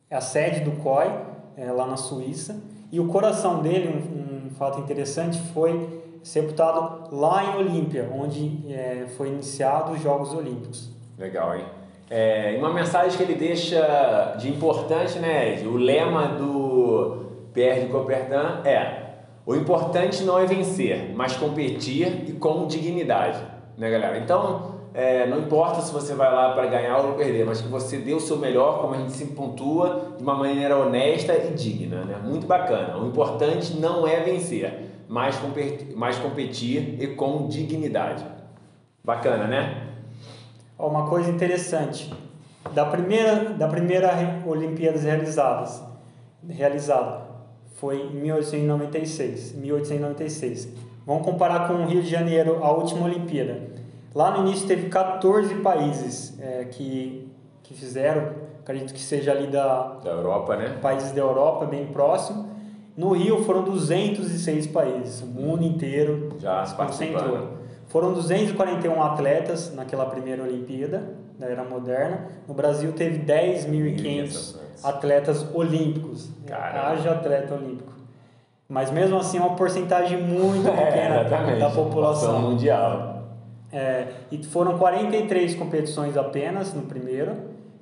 é 0.09 0.15
a 0.15 0.21
sede 0.21 0.61
do 0.61 0.71
COI, 0.83 1.09
é, 1.55 1.71
lá 1.71 1.85
na 1.85 1.97
Suíça. 1.97 2.61
E 2.91 2.99
o 2.99 3.07
coração 3.07 3.61
dele, 3.61 3.87
um, 3.87 4.47
um 4.47 4.49
fato 4.51 4.79
interessante, 4.79 5.39
foi 5.53 6.03
sepultado 6.21 7.15
lá 7.15 7.43
em 7.45 7.57
Olímpia, 7.57 8.09
onde 8.13 8.73
é, 8.73 9.05
foi 9.15 9.29
iniciado 9.29 9.93
os 9.93 10.01
Jogos 10.01 10.33
Olímpicos. 10.33 10.89
Legal, 11.17 11.55
hein? 11.55 11.65
É, 12.09 12.55
uma 12.59 12.73
mensagem 12.73 13.17
que 13.17 13.23
ele 13.23 13.35
deixa 13.35 14.35
de 14.37 14.49
importante, 14.49 15.17
né, 15.17 15.53
Ed? 15.53 15.67
O 15.67 15.75
lema 15.75 16.27
do 16.27 17.25
Pierre 17.53 17.85
de 17.85 17.87
Coubertin 17.87 18.67
é: 18.67 19.05
o 19.45 19.55
importante 19.55 20.23
não 20.23 20.37
é 20.37 20.45
vencer, 20.45 21.13
mas 21.15 21.35
competir 21.35 22.29
e 22.29 22.33
com 22.33 22.67
dignidade, 22.67 23.41
né, 23.77 23.89
galera? 23.89 24.19
Então, 24.19 24.74
é, 24.95 25.27
não 25.27 25.39
importa 25.39 25.81
se 25.81 25.91
você 25.91 26.13
vai 26.13 26.33
lá 26.33 26.53
para 26.53 26.65
ganhar 26.67 26.97
ou 26.99 27.13
perder, 27.13 27.45
mas 27.45 27.59
que 27.61 27.67
você 27.67 27.97
dê 27.97 28.13
o 28.13 28.19
seu 28.19 28.37
melhor, 28.37 28.79
como 28.81 28.93
a 28.93 28.97
gente 28.97 29.11
sempre 29.11 29.35
pontua, 29.35 30.13
de 30.17 30.23
uma 30.23 30.35
maneira 30.35 30.77
honesta 30.77 31.33
e 31.35 31.51
digna, 31.53 32.05
né? 32.05 32.15
Muito 32.23 32.47
bacana. 32.47 32.97
O 32.97 33.05
importante 33.07 33.75
não 33.77 34.07
é 34.07 34.21
vencer, 34.21 34.89
mas, 35.07 35.35
compe- 35.37 35.93
mas 35.95 36.17
competir 36.17 36.97
e 37.01 37.07
com 37.07 37.47
dignidade. 37.47 38.25
Bacana, 39.03 39.45
né? 39.47 39.83
Uma 40.79 41.07
coisa 41.07 41.29
interessante, 41.29 42.11
da 42.73 42.85
primeira, 42.85 43.49
da 43.53 43.67
primeira 43.67 44.09
Olimpíadas 44.45 45.03
realizadas, 45.03 45.83
realizada, 46.49 47.21
foi 47.75 47.97
em 48.01 48.09
1896, 48.15 49.53
1896. 49.55 50.69
Vamos 51.05 51.23
comparar 51.25 51.67
com 51.67 51.73
o 51.75 51.85
Rio 51.85 52.01
de 52.01 52.09
Janeiro, 52.09 52.63
a 52.63 52.71
última 52.71 53.05
Olimpíada. 53.05 53.75
Lá 54.15 54.31
no 54.31 54.47
início 54.47 54.65
teve 54.65 54.87
14 54.87 55.55
países 55.55 56.39
é, 56.39 56.63
que, 56.71 57.29
que 57.61 57.73
fizeram, 57.73 58.29
acredito 58.61 58.93
que 58.93 59.01
seja 59.01 59.31
ali 59.31 59.47
da, 59.47 59.95
Da 60.01 60.11
Europa, 60.11 60.55
né? 60.55 60.77
países 60.81 61.11
da 61.11 61.19
Europa, 61.21 61.65
bem 61.65 61.85
próximo. 61.87 62.49
No 62.95 63.11
Rio 63.11 63.43
foram 63.43 63.63
206 63.63 64.67
países, 64.67 65.21
o 65.21 65.25
mundo 65.25 65.63
inteiro 65.65 66.29
Já 66.39 66.65
se 66.65 66.73
concentrou. 66.75 67.49
Foram 67.87 68.13
241 68.13 69.03
atletas 69.03 69.73
naquela 69.75 70.05
primeira 70.05 70.41
Olimpíada 70.43 71.03
da 71.37 71.47
era 71.47 71.65
moderna. 71.65 72.27
No 72.47 72.53
Brasil 72.53 72.93
teve 72.93 73.19
10.500 73.25 74.55
atletas 74.81 75.45
olímpicos. 75.53 76.29
Caramba. 76.47 76.87
Haja 76.87 77.11
atleta 77.11 77.53
olímpico. 77.55 77.91
Mas 78.69 78.89
mesmo 78.91 79.17
assim 79.17 79.37
é 79.37 79.41
uma 79.41 79.55
porcentagem 79.55 80.21
muito 80.21 80.65
É, 80.71 80.85
pequena 80.85 81.21
exatamente. 81.21 81.59
da 81.59 81.69
população. 81.69 82.39
mundial. 82.41 83.14
É, 83.75 84.07
e 84.31 84.41
foram 84.41 84.77
43 84.77 85.53
competições 85.55 86.15
apenas 86.15 86.73
no 86.73 86.83
primeiro 86.83 87.35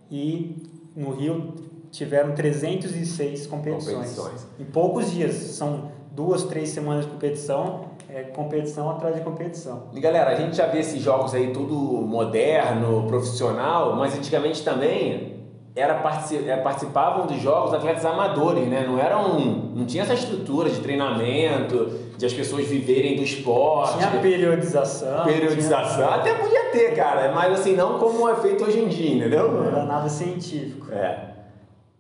e 0.10 0.56
no 0.96 1.12
Rio 1.12 1.54
tiveram 1.92 2.34
306 2.34 3.46
competições. 3.46 3.94
Competições. 3.94 4.48
Em 4.60 4.66
poucos 4.66 5.12
dias, 5.12 5.36
são 5.36 5.92
duas, 6.12 6.46
três 6.46 6.70
semanas 6.70 7.06
de 7.06 7.12
competição, 7.12 7.86
é 8.10 8.24
competição 8.24 8.90
atrás 8.90 9.16
de 9.16 9.22
competição. 9.22 9.84
E 9.94 10.00
galera, 10.00 10.32
a 10.32 10.36
gente 10.36 10.56
já 10.58 10.66
vê 10.66 10.80
esses 10.80 11.00
jogos 11.00 11.36
aí 11.36 11.54
tudo 11.54 11.76
moderno, 11.76 13.06
profissional, 13.08 13.96
mas 13.96 14.18
antigamente 14.18 14.64
também 14.64 15.34
era 15.76 16.04
eh, 16.32 16.58
participavam 16.58 17.26
dos 17.28 17.40
jogos 17.40 17.74
atletas 17.74 18.06
amadores, 18.06 18.68
né? 18.68 18.86
Não 18.88 19.00
eram, 19.00 19.40
não 19.76 19.86
tinha 19.86 20.04
essa 20.04 20.14
estrutura 20.14 20.70
de 20.70 20.80
treinamento, 20.80 21.92
de 22.24 22.28
as 22.28 22.34
pessoas 22.34 22.66
viverem 22.66 23.18
do 23.18 23.24
esporte. 23.24 23.98
Tinha 23.98 24.22
periodização. 24.22 25.26
periodização. 25.26 26.10
Até 26.10 26.34
podia 26.34 26.66
ter, 26.72 26.96
cara, 26.96 27.34
mas 27.34 27.60
assim, 27.60 27.76
não 27.76 28.00
como 28.00 28.30
é 28.30 28.36
feito 28.36 28.64
hoje 28.64 28.80
em 28.80 28.88
dia, 28.88 29.16
entendeu? 29.16 29.52
Não 29.52 29.66
era 29.66 29.84
nada 29.84 30.08
científico. 30.08 30.90
É. 30.92 31.34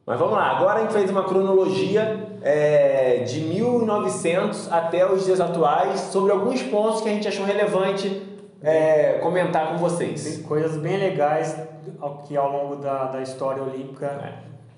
Mas 0.05 0.17
vamos 0.17 0.35
lá, 0.35 0.51
agora 0.51 0.79
a 0.79 0.81
gente 0.83 0.93
fez 0.93 1.09
uma 1.09 1.23
cronologia 1.23 2.27
é, 2.41 3.23
de 3.25 3.41
1900 3.41 4.71
até 4.71 5.09
os 5.09 5.25
dias 5.25 5.41
atuais 5.41 5.99
sobre 5.99 6.31
alguns 6.31 6.61
pontos 6.63 7.01
que 7.01 7.09
a 7.09 7.11
gente 7.11 7.27
achou 7.27 7.45
relevante 7.45 8.21
é, 8.61 9.19
comentar 9.21 9.71
com 9.71 9.77
vocês. 9.77 10.23
Tem 10.23 10.43
coisas 10.43 10.77
bem 10.77 10.97
legais 10.97 11.57
que 12.27 12.37
ao 12.37 12.49
longo 12.49 12.77
da, 12.77 13.05
da 13.05 13.21
história 13.21 13.61
olímpica. 13.61 14.05
É. 14.05 14.33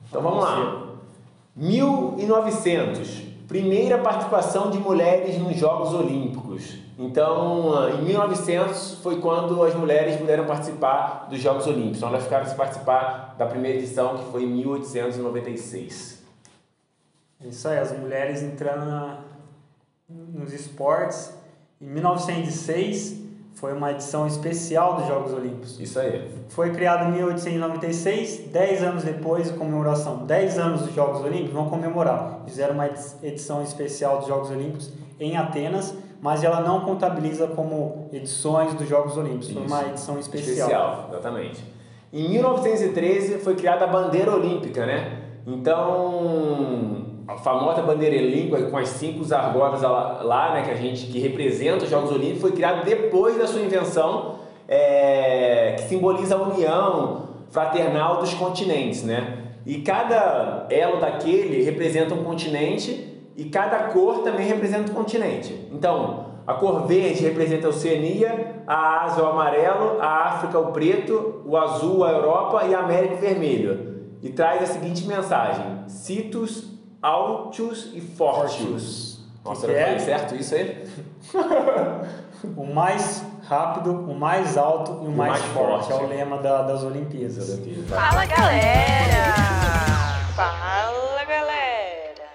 Então 0.09 0.21
vamos 0.21 0.43
lá. 0.43 0.85
1900, 1.55 3.34
primeira 3.47 3.97
participação 3.99 4.69
de 4.71 4.77
mulheres 4.79 5.37
nos 5.37 5.55
Jogos 5.57 5.93
Olímpicos. 5.93 6.75
Então, 6.97 7.89
em 7.89 8.01
1900 8.03 8.99
foi 9.03 9.19
quando 9.19 9.61
as 9.63 9.75
mulheres 9.75 10.15
puderam 10.15 10.45
participar 10.45 11.27
dos 11.29 11.39
Jogos 11.39 11.67
Olímpicos. 11.67 11.97
Então, 11.97 12.09
elas 12.09 12.23
ficaram 12.23 12.45
sem 12.45 12.55
participar 12.55 13.35
da 13.37 13.45
primeira 13.45 13.77
edição, 13.77 14.17
que 14.17 14.25
foi 14.31 14.43
em 14.43 14.47
1896. 14.47 16.23
É 17.43 17.47
Isso 17.47 17.67
aí, 17.67 17.77
as 17.77 17.91
mulheres 17.97 18.41
entrando 18.41 18.85
na- 18.85 19.17
nos 20.09 20.53
esportes. 20.53 21.33
Em 21.81 21.85
1906 21.87 23.24
foi 23.55 23.73
uma 23.73 23.91
edição 23.91 24.27
especial 24.27 24.95
dos 24.95 25.07
Jogos 25.07 25.33
Olímpicos. 25.33 25.79
Isso 25.79 25.97
aí. 25.99 26.29
Foi 26.49 26.71
criado 26.71 27.09
em 27.09 27.13
1896, 27.13 28.49
10 28.51 28.83
anos 28.83 29.03
depois 29.03 29.51
de 29.51 29.57
comemoração. 29.57 30.25
10 30.25 30.59
anos 30.59 30.81
dos 30.81 30.93
Jogos 30.93 31.21
Olímpicos 31.21 31.53
vão 31.53 31.69
comemorar. 31.69 32.41
Fizeram 32.45 32.73
uma 32.73 32.85
edi- 32.87 32.99
edição 33.23 33.63
especial 33.63 34.19
dos 34.19 34.27
Jogos 34.27 34.51
Olímpicos 34.51 34.91
em 35.19 35.37
Atenas, 35.37 35.93
mas 36.21 36.43
ela 36.43 36.59
não 36.61 36.81
contabiliza 36.81 37.47
como 37.47 38.09
edições 38.11 38.73
dos 38.73 38.87
Jogos 38.89 39.15
Olímpicos. 39.17 39.51
Foi 39.51 39.65
uma 39.65 39.81
edição 39.83 40.19
especial. 40.19 40.67
Especial, 40.67 41.07
exatamente. 41.11 41.63
Em 42.11 42.29
1913 42.29 43.39
foi 43.39 43.55
criada 43.55 43.85
a 43.85 43.87
bandeira 43.87 44.31
olímpica, 44.33 44.85
né? 44.85 45.21
Então, 45.47 46.94
a 47.27 47.37
famosa 47.37 47.81
bandeira 47.81 48.15
olímpica 48.15 48.69
com 48.69 48.77
as 48.77 48.89
cinco 48.89 49.21
argolas 49.33 49.81
lá, 49.81 50.53
né, 50.53 50.63
que 50.63 50.71
a 50.71 50.75
gente 50.75 51.07
que 51.07 51.19
representa 51.19 51.85
os 51.85 51.89
Jogos 51.89 52.11
Olímpicos, 52.11 52.41
foi 52.41 52.51
criada 52.51 52.83
depois 52.83 53.37
da 53.37 53.47
sua 53.47 53.61
invenção, 53.61 54.35
é, 54.67 55.75
que 55.77 55.83
simboliza 55.83 56.35
a 56.35 56.41
união 56.41 57.29
fraternal 57.49 58.17
dos 58.17 58.33
continentes, 58.33 59.03
né? 59.03 59.39
E 59.65 59.81
cada 59.81 60.67
elo 60.69 60.99
daquele 60.99 61.63
representa 61.63 62.13
um 62.13 62.23
continente 62.23 63.23
e 63.35 63.45
cada 63.45 63.85
cor 63.85 64.19
também 64.19 64.45
representa 64.45 64.91
um 64.91 64.95
continente. 64.95 65.67
Então, 65.71 66.25
a 66.45 66.53
cor 66.53 66.85
verde 66.85 67.23
representa 67.23 67.65
a 67.65 67.69
Oceania, 67.71 68.63
a 68.67 69.03
Ásia 69.05 69.23
o 69.23 69.27
amarelo, 69.27 69.99
a 69.99 70.27
África 70.27 70.59
o 70.59 70.71
preto, 70.71 71.41
o 71.45 71.57
azul 71.57 72.03
a 72.03 72.11
Europa 72.11 72.65
e 72.65 72.75
a 72.75 72.79
América 72.79 73.15
o 73.15 73.17
vermelho. 73.17 73.95
E 74.21 74.29
traz 74.29 74.61
a 74.61 74.65
seguinte 74.67 75.07
mensagem: 75.07 75.65
Citus, 75.87 76.75
Altius 77.05 77.91
e 77.93 78.01
Fortius. 78.01 79.19
Nossa, 79.43 79.67
Que 79.67 79.73
eu 79.73 79.77
é? 79.77 79.83
falei 79.85 79.99
certo 79.99 80.35
isso 80.35 80.55
aí? 80.55 80.87
O 82.57 82.65
mais 82.65 83.23
rápido, 83.47 83.91
o 83.91 84.13
mais 84.13 84.55
alto 84.55 85.01
e 85.03 85.07
o 85.07 85.11
mais, 85.11 85.31
mais 85.41 85.45
forte. 85.45 85.87
forte. 85.87 85.91
É 85.93 86.05
o 86.05 86.07
lema 86.07 86.37
da- 86.37 86.61
das 86.61 86.83
Olimpíadas. 86.83 87.59
Fala 87.89 88.25
galera! 88.25 89.33
Fala 90.35 91.23
galera! 91.23 92.25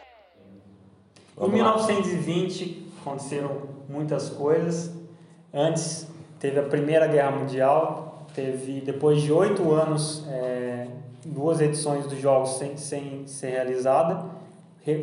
Em 1.40 1.48
1920 1.48 2.92
aconteceram 3.00 3.50
muitas 3.88 4.30
coisas. 4.30 4.90
Antes 5.54 6.08
teve 6.40 6.58
a 6.58 6.64
Primeira 6.64 7.06
Guerra 7.06 7.30
Mundial, 7.30 8.26
teve 8.34 8.80
depois 8.80 9.22
de 9.22 9.32
oito 9.32 9.72
anos 9.72 10.24
é, 10.28 10.88
duas 11.24 11.60
edições 11.60 12.04
dos 12.06 12.18
Jogos 12.18 12.56
sem, 12.58 12.76
sem 12.76 13.26
ser 13.28 13.50
realizada, 13.50 14.14
Re- 14.14 14.24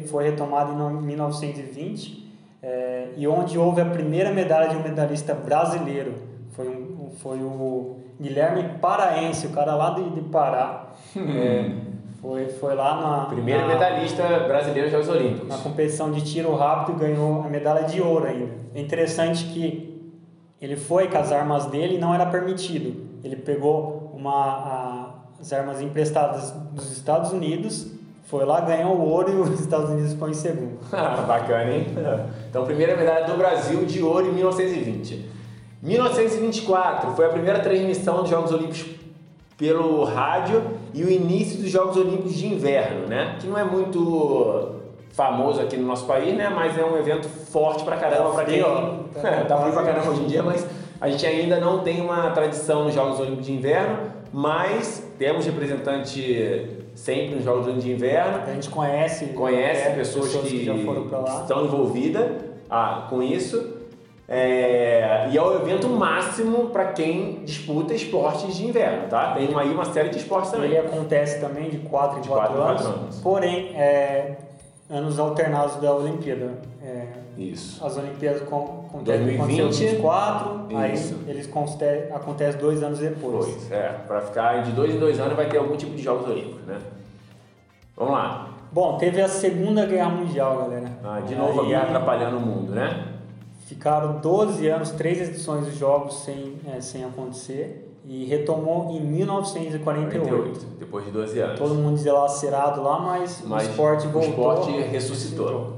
foi 0.08 0.26
retomada 0.26 0.72
em 0.72 0.76
no- 0.76 1.02
1920 1.02 2.28
é, 2.62 3.10
e 3.16 3.28
onde 3.28 3.58
houve 3.58 3.82
a 3.82 3.86
primeira 3.86 4.32
medalha 4.32 4.70
de 4.70 4.76
um 4.76 4.82
medalhista 4.84 5.34
brasileiro. 5.34 6.14
Foi, 6.54 6.68
um, 6.68 7.10
foi 7.22 7.38
o 7.40 7.98
Guilherme 8.20 8.64
Paraense, 8.82 9.48
o 9.48 9.50
cara 9.52 9.76
lá 9.76 9.92
de, 9.92 10.10
de 10.10 10.22
Pará. 10.22 10.88
É, 11.16 11.72
foi, 12.20 12.48
foi 12.48 12.74
lá 12.76 13.00
na. 13.00 13.26
Primeiro 13.28 13.62
na- 13.62 13.68
medalhista 13.76 14.24
brasileiro 14.48 14.90
Jogos 14.90 15.08
na 15.08 15.14
Olímpicos. 15.14 15.56
competição 15.62 16.12
de 16.12 16.22
tiro 16.22 16.56
rápido 16.56 16.98
ganhou 16.98 17.44
a 17.44 17.48
medalha 17.48 17.84
de 17.86 18.02
ouro 18.02 18.26
ainda. 18.26 18.52
É 18.74 18.82
interessante 18.82 19.46
que 19.46 20.12
ele 20.60 20.76
foi 20.76 21.08
com 21.10 21.18
as 21.20 21.32
armas 21.32 21.68
dele 21.68 21.96
e 21.96 22.00
não 22.00 22.14
era 22.14 22.26
permitido. 22.26 23.06
Ele 23.24 23.36
pegou 23.36 24.12
uma, 24.16 24.34
a- 24.34 25.10
as 25.40 25.54
armas 25.54 25.80
emprestadas 25.80 26.50
dos 26.72 26.92
Estados 26.92 27.32
Unidos, 27.32 27.92
foi 28.28 28.44
lá, 28.44 28.60
ganhou 28.60 28.94
o 28.94 29.10
ouro 29.10 29.32
e 29.32 29.36
os 29.40 29.60
Estados 29.60 29.90
Unidos 29.90 30.12
ficou 30.12 30.30
em 30.30 30.34
segundo. 30.34 30.80
Bacana, 30.92 31.72
hein? 31.72 31.88
Então, 32.50 32.66
primeira 32.66 32.96
medalha 32.96 33.26
do 33.26 33.38
Brasil 33.38 33.86
de 33.86 34.04
ouro 34.04 34.28
em 34.28 34.34
1920. 34.34 35.26
1924 35.82 37.12
foi 37.12 37.26
a 37.26 37.30
primeira 37.30 37.60
transmissão 37.60 38.22
dos 38.22 38.30
Jogos 38.30 38.52
Olímpicos 38.52 38.86
pelo 39.58 40.04
rádio 40.04 40.62
e 40.94 41.04
o 41.06 41.10
início 41.10 41.62
dos 41.62 41.72
Jogos 41.72 41.96
Olímpicos 41.96 42.34
de 42.34 42.48
Inverno, 42.48 43.08
né? 43.08 43.38
Que 43.40 43.48
não 43.48 43.58
é 43.58 43.64
muito 43.64 44.76
famoso 45.14 45.62
aqui 45.62 45.78
no 45.78 45.88
nosso 45.88 46.06
país, 46.06 46.36
né? 46.36 46.50
Mas 46.50 46.78
é 46.78 46.84
um 46.84 46.98
evento 46.98 47.30
forte 47.30 47.86
pra 47.86 47.96
caramba 47.96 48.32
pra 48.32 48.44
quem... 48.44 48.62
ó. 48.62 48.98
É, 49.24 49.44
tá 49.48 49.58
frio 49.58 49.72
pra 49.72 49.84
caramba 49.84 50.12
hoje 50.12 50.24
em 50.24 50.28
dia, 50.28 50.44
mas 50.44 50.68
a 51.00 51.10
gente 51.10 51.26
ainda 51.26 51.62
não 51.62 51.80
tem 51.80 52.02
uma 52.02 52.30
tradição 52.32 52.84
nos 52.84 52.94
Jogos 52.94 53.22
Olímpicos 53.22 53.46
de 53.46 53.54
Inverno, 53.54 53.98
mas 54.34 55.02
temos 55.18 55.46
representante 55.46 56.86
sempre 56.98 57.36
nos 57.36 57.44
Jogos 57.44 57.82
de 57.82 57.92
Inverno 57.92 58.42
A 58.46 58.54
gente 58.54 58.70
conhece, 58.70 59.28
conhece 59.28 59.88
é, 59.88 59.92
pessoas, 59.92 60.36
que, 60.36 60.66
foram 60.84 61.08
para 61.08 61.20
lá. 61.20 61.42
estão 61.42 61.66
envolvidas 61.66 62.32
ah, 62.70 63.06
com 63.10 63.22
isso. 63.22 63.78
É, 64.28 65.30
e 65.32 65.38
é 65.38 65.42
o 65.42 65.56
evento 65.56 65.88
máximo 65.88 66.70
para 66.70 66.92
quem 66.92 67.46
disputa 67.46 67.94
esportes 67.94 68.58
de 68.58 68.66
inverno, 68.66 69.08
tá? 69.08 69.34
Tem 69.34 69.48
aí 69.56 69.70
uma 69.70 69.86
série 69.86 70.10
de 70.10 70.18
esportes 70.18 70.52
também. 70.52 70.72
Ele 70.72 70.80
acontece 70.80 71.40
também 71.40 71.70
de 71.70 71.78
4 71.78 72.18
em 72.18 72.22
De 72.22 72.28
4 72.28 72.56
quatro 72.58 72.84
em 72.84 72.88
anos, 72.88 73.02
anos. 73.02 73.20
porém, 73.22 73.74
é, 73.74 74.36
anos 74.90 75.18
alternados 75.18 75.78
da 75.78 75.94
Olimpíada. 75.94 76.60
É, 76.84 77.06
Isso. 77.38 77.86
As 77.86 77.96
Olimpíadas 77.96 78.42
com, 78.42 78.77
com 78.92 79.04
2020, 79.04 79.72
24, 79.72 80.68
aí 80.76 80.94
isso. 80.94 81.20
eles 81.28 81.50
acontece 82.14 82.58
dois 82.58 82.82
anos 82.82 83.00
depois. 83.00 83.46
Pois, 83.46 83.72
é. 83.72 83.90
Para 84.08 84.22
ficar 84.22 84.64
de 84.64 84.72
dois 84.72 84.94
em 84.94 85.00
dois 85.00 85.20
anos 85.20 85.36
vai 85.36 85.48
ter 85.48 85.58
algum 85.58 85.76
tipo 85.76 85.96
de 85.96 86.02
Jogos 86.02 86.30
Olímpicos, 86.30 86.66
né? 86.66 86.80
Vamos 87.96 88.14
lá. 88.14 88.50
Bom, 88.72 88.98
teve 88.98 89.22
a 89.22 89.28
Segunda 89.28 89.86
Guerra 89.86 90.10
Mundial, 90.10 90.58
galera. 90.58 90.92
Ah, 91.04 91.20
de 91.20 91.36
novo 91.36 91.62
a 91.62 91.66
guerra 91.66 91.84
atrapalhando 91.84 92.38
o 92.38 92.42
mundo, 92.42 92.74
né? 92.74 93.14
Ficaram 93.66 94.20
12 94.20 94.68
anos, 94.68 94.92
três 94.92 95.20
edições 95.30 95.66
dos 95.66 95.76
jogos 95.76 96.24
sem, 96.24 96.56
é, 96.68 96.80
sem 96.80 97.04
acontecer 97.04 97.88
e 98.08 98.24
retomou 98.26 98.90
em 98.92 99.02
1948. 99.02 100.28
48, 100.30 100.66
depois 100.80 101.06
de 101.06 101.12
12 101.12 101.40
anos. 101.40 101.60
Todo 101.60 101.76
mundo 101.76 102.02
dilacerado 102.02 102.82
lá, 102.82 103.00
mas, 103.00 103.44
Mas 103.46 103.68
o 103.68 103.70
esporte 103.72 104.08
voltou. 104.08 104.48
O 104.48 104.60
esporte 104.60 104.72
ressuscitou. 104.84 105.74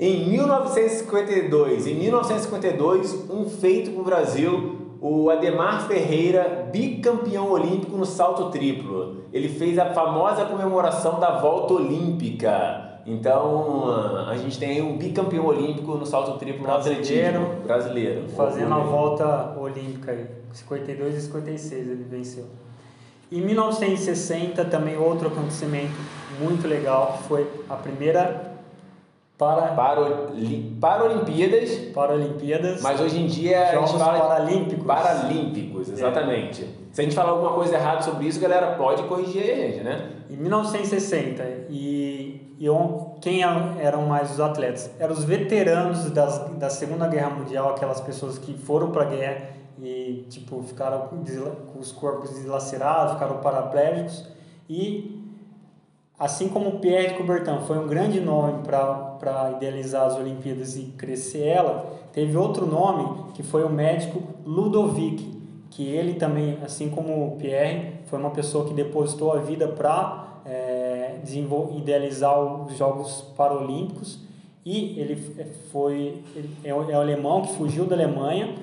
Em 0.00 0.30
1952, 0.30 1.86
em 1.86 1.94
1952, 1.94 3.28
um 3.28 3.44
feito 3.50 3.90
para 3.90 4.00
o 4.00 4.04
Brasil, 4.04 4.96
o 4.98 5.28
Ademar 5.28 5.86
Ferreira, 5.86 6.70
bicampeão 6.72 7.50
olímpico 7.50 7.98
no 7.98 8.06
salto 8.06 8.48
triplo. 8.48 9.24
Ele 9.30 9.50
fez 9.50 9.78
a 9.78 9.92
famosa 9.92 10.46
comemoração 10.46 11.20
da 11.20 11.38
volta 11.38 11.74
olímpica. 11.74 13.02
Então, 13.04 13.90
a 14.26 14.34
gente 14.38 14.58
tem 14.58 14.70
aí 14.70 14.80
um 14.80 14.96
bicampeão 14.96 15.44
olímpico 15.44 15.94
no 15.94 16.06
salto 16.06 16.38
triplo 16.38 16.62
no 16.62 16.68
Brasileiro. 16.68 17.02
atletismo 17.02 17.62
brasileiro. 17.66 18.28
Fazendo 18.30 18.72
a 18.72 18.78
volta 18.78 19.54
olímpica 19.60 20.12
aí. 20.12 20.26
52 20.54 21.14
e 21.14 21.20
56 21.20 21.88
ele 21.88 22.06
venceu. 22.08 22.46
Em 23.30 23.42
1960 23.42 24.64
também 24.64 24.96
outro 24.96 25.28
acontecimento 25.28 25.92
muito 26.40 26.66
legal 26.66 27.20
foi 27.28 27.46
a 27.68 27.76
primeira 27.76 28.49
para 29.40 29.68
Para, 29.68 30.02
Paralimpíadas, 30.78 31.70
Paralimpíadas, 31.94 32.82
mas 32.82 33.00
hoje 33.00 33.20
em 33.20 33.26
dia 33.26 33.68
a 33.70 33.72
Jogos 33.74 33.90
gente 33.90 33.98
fala 33.98 34.18
Paralímpicos. 34.20 34.84
Paralímpicos, 34.86 35.88
exatamente. 35.88 36.66
Se 36.92 37.00
a 37.00 37.04
gente 37.04 37.16
falar 37.16 37.30
alguma 37.30 37.52
coisa 37.54 37.74
errada 37.74 38.02
sobre 38.02 38.26
isso, 38.26 38.38
galera, 38.38 38.74
pode 38.76 39.02
corrigir 39.04 39.42
aí, 39.42 39.50
a 39.52 39.56
gente, 39.68 39.82
né? 39.82 40.10
Em 40.28 40.36
1960 40.36 41.42
e, 41.70 42.54
e 42.58 42.66
quem 43.22 43.42
eram- 43.42 43.80
eram 43.80 44.02
mais 44.02 44.30
os 44.32 44.40
atletas? 44.40 44.90
Eram 44.98 45.14
os 45.14 45.24
veteranos 45.24 46.10
das, 46.10 46.38
da 46.58 46.68
Segunda 46.68 47.06
Guerra 47.08 47.30
Mundial, 47.30 47.70
aquelas 47.70 48.00
pessoas 48.00 48.36
que 48.38 48.52
foram 48.54 48.90
para 48.90 49.02
a 49.02 49.06
guerra 49.06 49.42
e 49.82 50.26
tipo 50.28 50.62
ficaram 50.62 51.08
com 51.08 51.78
os 51.78 51.90
corpos 51.92 52.34
dilacerados, 52.38 53.14
ficaram 53.14 53.38
paraplégicos 53.38 54.28
e 54.68 55.19
assim 56.20 56.48
como 56.48 56.78
Pierre 56.78 57.08
de 57.08 57.14
Coubertin 57.14 57.58
foi 57.66 57.78
um 57.78 57.88
grande 57.88 58.20
nome 58.20 58.62
para 58.62 59.52
idealizar 59.56 60.06
as 60.06 60.16
Olimpíadas 60.16 60.76
e 60.76 60.82
crescer 60.96 61.46
ela, 61.46 61.98
teve 62.12 62.36
outro 62.36 62.66
nome 62.66 63.24
que 63.34 63.42
foi 63.42 63.64
o 63.64 63.70
médico 63.70 64.22
Ludovic, 64.44 65.40
que 65.70 65.86
ele 65.88 66.14
também, 66.14 66.58
assim 66.62 66.90
como 66.90 67.36
Pierre, 67.38 67.94
foi 68.06 68.18
uma 68.18 68.30
pessoa 68.30 68.66
que 68.66 68.74
depositou 68.74 69.32
a 69.32 69.38
vida 69.38 69.66
para 69.66 70.26
idealizar 71.76 72.38
os 72.38 72.76
Jogos 72.76 73.22
Paralímpicos. 73.36 74.18
E 74.64 74.98
ele 75.00 75.14
f- 75.14 75.44
foi 75.72 76.22
ele 76.36 76.50
é 76.64 76.74
o 76.74 76.90
é 76.90 76.94
alemão 76.94 77.40
que 77.42 77.54
fugiu 77.54 77.86
da 77.86 77.94
Alemanha 77.96 78.54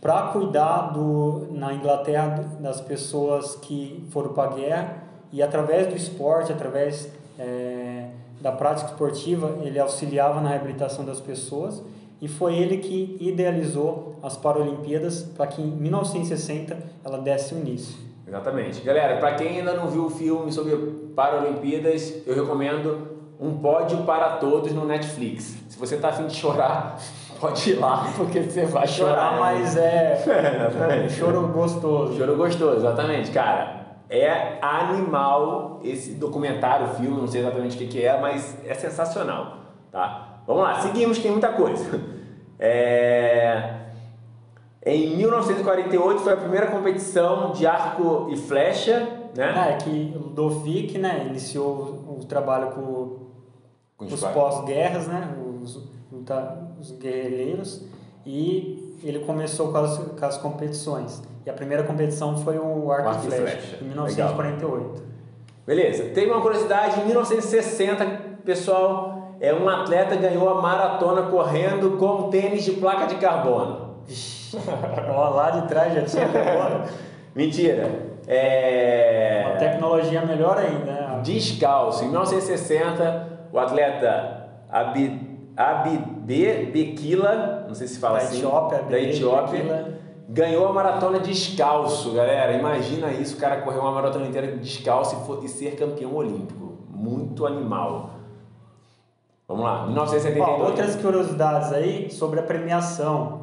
para 0.00 0.28
cuidar 0.28 0.92
do 0.92 1.48
na 1.50 1.72
Inglaterra 1.74 2.44
das 2.60 2.80
pessoas 2.80 3.56
que 3.56 4.06
foram 4.10 4.32
para 4.32 4.50
a 4.52 4.54
guerra 4.54 5.02
e 5.32 5.42
através 5.42 5.86
do 5.86 5.96
esporte, 5.96 6.52
através 6.52 7.08
eh, 7.38 8.08
da 8.40 8.52
prática 8.52 8.90
esportiva, 8.90 9.58
ele 9.62 9.78
auxiliava 9.78 10.40
na 10.40 10.50
reabilitação 10.50 11.04
das 11.04 11.20
pessoas 11.20 11.82
e 12.20 12.28
foi 12.28 12.56
ele 12.56 12.78
que 12.78 13.16
idealizou 13.20 14.16
as 14.22 14.36
Paralimpíadas 14.36 15.22
para 15.36 15.46
que 15.46 15.62
em 15.62 15.66
1960 15.66 16.76
ela 17.04 17.18
desse 17.18 17.54
início. 17.54 17.96
Exatamente. 18.26 18.80
Galera, 18.82 19.18
para 19.18 19.34
quem 19.34 19.58
ainda 19.58 19.74
não 19.74 19.88
viu 19.88 20.06
o 20.06 20.10
filme 20.10 20.52
sobre 20.52 20.76
Paralimpíadas, 21.16 22.14
eu 22.26 22.34
recomendo 22.34 23.08
Um 23.40 23.54
Pódio 23.58 23.98
para 24.04 24.36
Todos 24.36 24.72
no 24.72 24.84
Netflix. 24.84 25.56
Se 25.68 25.78
você 25.78 25.96
tá 25.96 26.10
afim 26.10 26.26
de 26.26 26.34
chorar, 26.34 26.98
pode 27.40 27.70
ir 27.70 27.74
lá, 27.74 28.12
porque 28.16 28.42
você 28.42 28.64
vai 28.66 28.86
chorar. 28.86 29.32
Chorar, 29.32 29.40
mas 29.40 29.76
é 29.76 30.22
Exatamente. 30.70 31.06
um 31.06 31.16
choro 31.16 31.48
gostoso. 31.48 32.16
Choro 32.16 32.36
gostoso, 32.36 32.76
exatamente, 32.76 33.30
cara. 33.32 33.81
É 34.14 34.58
animal 34.60 35.80
esse 35.82 36.12
documentário, 36.12 36.86
filme, 36.96 37.16
não 37.16 37.26
sei 37.26 37.40
exatamente 37.40 37.76
o 37.76 37.78
que, 37.78 37.86
que 37.86 38.04
é, 38.04 38.20
mas 38.20 38.58
é 38.66 38.74
sensacional, 38.74 39.56
tá? 39.90 40.42
Vamos 40.46 40.64
lá, 40.64 40.80
seguimos, 40.80 41.18
tem 41.18 41.30
muita 41.30 41.48
coisa. 41.48 42.00
É... 42.64 43.80
Em 44.86 45.16
1948 45.16 46.20
foi 46.20 46.32
a 46.32 46.36
primeira 46.36 46.68
competição 46.68 47.50
de 47.50 47.66
arco 47.66 48.28
e 48.30 48.36
flecha, 48.36 49.00
né? 49.36 49.52
Ah, 49.56 49.70
é 49.70 49.76
que 49.78 50.12
o 50.14 50.28
Ludovic, 50.28 50.96
né, 50.96 51.26
iniciou 51.28 52.04
o, 52.20 52.24
trabalho 52.24 52.70
com, 52.70 53.16
Com 53.96 54.04
os 54.04 54.20
pós-guerras, 54.20 55.08
né, 55.08 55.34
os, 55.60 55.76
os 56.80 56.92
guerrilheiros, 56.92 57.84
e 58.24 59.00
ele 59.02 59.20
começou 59.20 59.72
com 59.72 59.78
as, 59.78 59.98
com 59.98 60.24
as 60.24 60.36
competições. 60.36 61.20
E 61.44 61.50
a 61.50 61.52
primeira 61.52 61.82
competição 61.82 62.36
foi 62.38 62.58
o 62.58 62.90
arco, 62.92 63.08
Arco 63.08 63.26
e 63.26 63.30
flecha, 63.30 63.42
flecha. 63.58 63.78
em 63.82 63.86
1948. 63.88 65.02
Beleza, 65.66 66.04
teve 66.14 66.30
uma 66.30 66.40
curiosidade, 66.40 67.00
em 67.00 67.06
1960, 67.06 68.04
pessoal, 68.44 69.36
é, 69.40 69.52
um 69.54 69.68
atleta 69.68 70.16
ganhou 70.16 70.48
a 70.48 70.60
maratona 70.60 71.22
correndo 71.22 71.96
com 71.98 72.30
tênis 72.30 72.64
de 72.64 72.72
placa 72.72 73.06
de 73.06 73.16
carbono. 73.16 73.96
Ó, 75.14 75.28
lá 75.30 75.50
de 75.50 75.68
trás 75.68 75.94
já 75.94 76.02
tinha 76.02 76.26
agora. 76.26 76.84
Mentira. 77.34 77.86
Uma 77.86 78.32
É... 78.34 79.56
tecnologia 79.58 80.24
melhor 80.24 80.58
ainda, 80.58 80.92
né? 80.92 81.20
Descalço. 81.24 82.04
Em 82.04 82.08
1960, 82.08 83.28
o 83.52 83.58
atleta 83.58 84.48
Abi- 84.70 85.38
Abide 85.56 86.66
Bekila, 86.72 87.64
não 87.66 87.74
sei 87.74 87.86
se 87.86 87.98
fala 87.98 88.18
Da 88.18 88.24
assim, 88.24 88.38
Etiópia, 88.38 88.82
da 88.82 88.98
Etiópia, 88.98 89.58
Bekila. 89.62 89.88
Ganhou 90.32 90.66
a 90.66 90.72
maratona 90.72 91.18
descalço, 91.20 92.12
galera. 92.12 92.52
Imagina 92.54 93.12
isso, 93.12 93.36
o 93.36 93.38
cara 93.40 93.60
correr 93.62 93.78
uma 93.78 93.92
maratona 93.92 94.26
inteira 94.26 94.56
descalço 94.56 95.16
e, 95.22 95.26
for- 95.26 95.44
e 95.44 95.48
ser 95.48 95.76
campeão 95.76 96.14
olímpico. 96.14 96.72
Muito 96.88 97.46
animal. 97.46 98.10
Vamos 99.46 99.64
lá, 99.64 99.86
1972. 99.86 100.60
Ó, 100.60 100.64
outras 100.66 100.96
curiosidades 100.96 101.72
aí 101.72 102.10
sobre 102.10 102.40
a 102.40 102.42
premiação. 102.42 103.42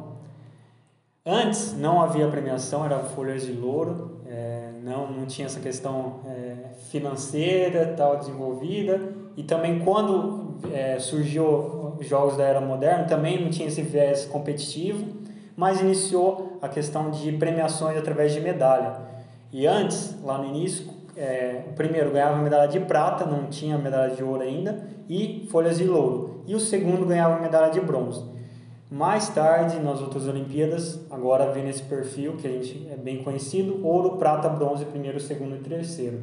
Antes 1.24 1.76
não 1.78 2.00
havia 2.00 2.26
premiação, 2.28 2.84
era 2.84 2.98
folhas 2.98 3.42
de 3.44 3.52
louro, 3.52 4.20
é, 4.26 4.70
não, 4.82 5.10
não 5.10 5.26
tinha 5.26 5.46
essa 5.46 5.60
questão 5.60 6.20
é, 6.26 6.72
financeira 6.90 7.94
tal 7.96 8.16
desenvolvida 8.16 9.00
e 9.36 9.42
também 9.42 9.80
quando 9.80 10.54
é, 10.72 10.98
surgiu 10.98 11.94
os 12.00 12.06
jogos 12.08 12.36
da 12.38 12.44
era 12.44 12.60
moderna 12.60 13.04
também 13.04 13.40
não 13.40 13.50
tinha 13.50 13.68
esse 13.68 13.82
viés 13.82 14.24
competitivo, 14.24 15.04
mas 15.60 15.78
iniciou 15.78 16.56
a 16.62 16.68
questão 16.70 17.10
de 17.10 17.32
premiações 17.32 17.98
através 17.98 18.32
de 18.32 18.40
medalha. 18.40 18.96
E 19.52 19.66
antes, 19.66 20.16
lá 20.24 20.38
no 20.38 20.46
início, 20.46 20.86
é, 21.14 21.64
o 21.68 21.74
primeiro 21.74 22.10
ganhava 22.10 22.38
medalha 22.38 22.66
de 22.66 22.80
prata, 22.80 23.26
não 23.26 23.44
tinha 23.44 23.76
medalha 23.76 24.14
de 24.14 24.24
ouro 24.24 24.40
ainda, 24.40 24.88
e 25.06 25.46
folhas 25.50 25.76
de 25.76 25.84
louro. 25.84 26.42
E 26.46 26.54
o 26.54 26.58
segundo 26.58 27.04
ganhava 27.04 27.38
medalha 27.38 27.70
de 27.70 27.78
bronze. 27.78 28.24
Mais 28.90 29.28
tarde, 29.28 29.78
nas 29.80 30.00
outras 30.00 30.26
Olimpíadas, 30.26 30.98
agora 31.10 31.52
vem 31.52 31.64
nesse 31.64 31.82
perfil 31.82 32.38
que 32.38 32.46
a 32.46 32.50
gente 32.50 32.88
é 32.90 32.96
bem 32.96 33.22
conhecido: 33.22 33.86
ouro, 33.86 34.16
prata, 34.16 34.48
bronze, 34.48 34.86
primeiro, 34.86 35.20
segundo 35.20 35.56
e 35.56 35.58
terceiro. 35.58 36.20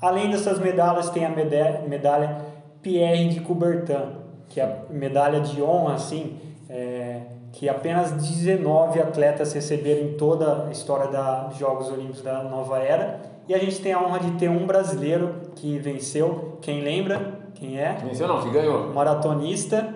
Além 0.00 0.30
dessas 0.30 0.60
medalhas, 0.60 1.10
tem 1.10 1.26
a 1.26 1.30
medalha 1.30 2.42
Pierre 2.80 3.28
de 3.30 3.40
Coubertin, 3.40 4.18
que 4.48 4.60
é 4.60 4.62
a 4.62 4.92
medalha 4.92 5.40
de 5.40 5.60
honra, 5.60 5.94
assim, 5.94 6.38
é, 6.70 7.22
que 7.58 7.68
apenas 7.68 8.12
19 8.12 9.00
atletas 9.00 9.52
receberam 9.52 10.02
em 10.02 10.12
toda 10.12 10.68
a 10.68 10.70
história 10.70 11.08
dos 11.48 11.58
Jogos 11.58 11.88
Olímpicos 11.90 12.22
da 12.22 12.40
nova 12.44 12.78
era. 12.78 13.20
E 13.48 13.54
a 13.54 13.58
gente 13.58 13.80
tem 13.80 13.92
a 13.92 14.00
honra 14.00 14.20
de 14.20 14.30
ter 14.38 14.48
um 14.48 14.64
brasileiro 14.64 15.34
que 15.56 15.76
venceu. 15.76 16.56
Quem 16.62 16.82
lembra? 16.82 17.40
Quem 17.56 17.76
é? 17.80 17.94
Venceu 17.94 18.28
não, 18.28 18.40
que 18.42 18.50
ganhou. 18.50 18.92
maratonista 18.94 19.92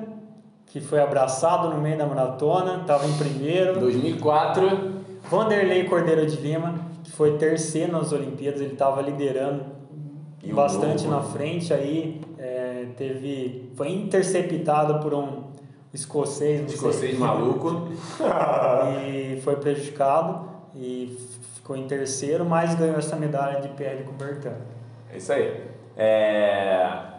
que 0.67 0.81
foi 0.81 1.01
abraçado 1.01 1.69
no 1.69 1.81
meio 1.81 1.97
da 1.97 2.05
maratona, 2.05 2.81
estava 2.81 3.07
em 3.07 3.13
primeiro. 3.13 3.79
2004, 3.79 4.91
Vanderlei 5.31 5.85
Cordeiro 5.85 6.27
de 6.27 6.39
Lima, 6.39 6.75
que 7.05 7.13
foi 7.13 7.37
terceiro 7.37 7.93
nas 7.93 8.11
Olimpíadas, 8.11 8.61
ele 8.61 8.73
estava 8.73 9.01
liderando 9.03 9.67
E 10.43 10.53
bastante 10.53 11.07
novo? 11.07 11.17
na 11.17 11.23
frente. 11.33 11.73
Aí 11.73 12.21
é, 12.39 12.87
teve, 12.97 13.71
foi 13.77 13.93
interceptado 13.93 14.99
por 14.99 15.15
um 15.15 15.53
escocês, 15.93 16.61
não 16.61 16.69
sei. 16.69 16.77
escocês 16.77 17.19
maluco. 17.19 17.89
e 19.07 19.41
foi 19.43 19.57
prejudicado 19.57 20.49
e 20.75 21.19
ficou 21.55 21.77
em 21.77 21.87
terceiro, 21.87 22.45
mas 22.45 22.75
ganhou 22.75 22.97
essa 22.97 23.17
medalha 23.17 23.61
de 23.61 23.69
Pierre 23.69 23.99
de 23.99 24.05
Coubertin. 24.05 24.49
É 25.13 25.17
isso 25.17 25.33
aí. 25.33 25.63
É... 25.97 27.13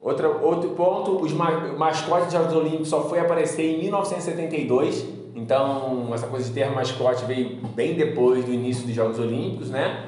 Outra, 0.00 0.28
outro 0.28 0.70
ponto, 0.70 1.22
os 1.22 1.32
ma 1.32 1.74
mascotes 1.76 2.26
dos 2.26 2.32
Jogos 2.32 2.54
Olímpicos 2.54 2.88
só 2.88 3.02
foi 3.06 3.20
aparecer 3.20 3.62
em 3.62 3.82
1972. 3.82 5.06
Então, 5.34 6.08
essa 6.14 6.26
coisa 6.26 6.48
de 6.48 6.52
ter 6.52 6.70
mascote 6.70 7.24
veio 7.26 7.60
bem 7.74 7.94
depois 7.94 8.44
do 8.44 8.52
início 8.52 8.86
dos 8.86 8.94
Jogos 8.94 9.18
Olímpicos, 9.18 9.70
né? 9.70 10.06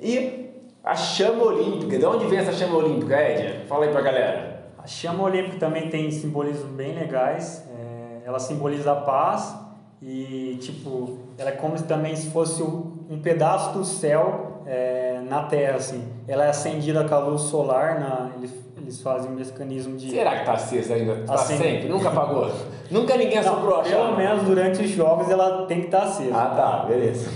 E 0.00 0.48
A 0.82 0.96
chama 0.96 1.44
olímpica. 1.44 1.98
De 1.98 2.04
onde 2.06 2.26
vem 2.26 2.38
essa 2.38 2.52
chama 2.52 2.78
olímpica, 2.78 3.14
Ed? 3.22 3.66
Fala 3.66 3.84
aí 3.84 3.92
pra 3.92 4.00
galera. 4.00 4.49
A 4.82 4.86
chama 4.86 5.24
olímpica 5.24 5.58
também 5.58 5.88
tem 5.90 6.10
simbolismos 6.10 6.70
bem 6.70 6.94
legais. 6.94 7.64
É, 7.78 8.26
ela 8.26 8.38
simboliza 8.38 8.92
a 8.92 8.96
paz 8.96 9.54
e, 10.00 10.58
tipo, 10.60 11.18
ela 11.36 11.50
é 11.50 11.52
como 11.52 11.76
se 11.76 11.84
também 11.84 12.16
se 12.16 12.30
fosse 12.30 12.62
um 12.62 13.20
pedaço 13.22 13.72
do 13.76 13.84
céu 13.84 14.62
é, 14.66 15.20
na 15.28 15.42
Terra, 15.42 15.76
assim. 15.76 16.02
Ela 16.26 16.46
é 16.46 16.48
acendida 16.48 17.04
com 17.04 17.14
a 17.14 17.18
luz 17.18 17.42
solar, 17.42 18.00
na, 18.00 18.30
eles, 18.38 18.52
eles 18.80 19.02
fazem 19.02 19.30
um 19.30 19.34
mecanismo 19.34 19.96
de... 19.98 20.10
Será 20.10 20.38
que 20.38 20.46
tá 20.46 20.52
acesa 20.52 20.94
ainda? 20.94 21.16
Tá 21.26 21.34
Acende. 21.34 21.62
sempre? 21.62 21.88
Nunca 21.88 22.08
apagou? 22.08 22.50
Nunca 22.90 23.16
ninguém 23.16 23.38
assoprou 23.38 23.80
a 23.80 23.82
Pelo 23.82 24.04
chama? 24.04 24.16
menos 24.16 24.44
durante 24.44 24.82
os 24.82 24.90
jogos 24.90 25.28
ela 25.28 25.66
tem 25.66 25.80
que 25.80 25.86
estar 25.86 26.04
acesa. 26.04 26.34
Ah, 26.34 26.54
tá. 26.54 26.84
Beleza. 26.88 27.30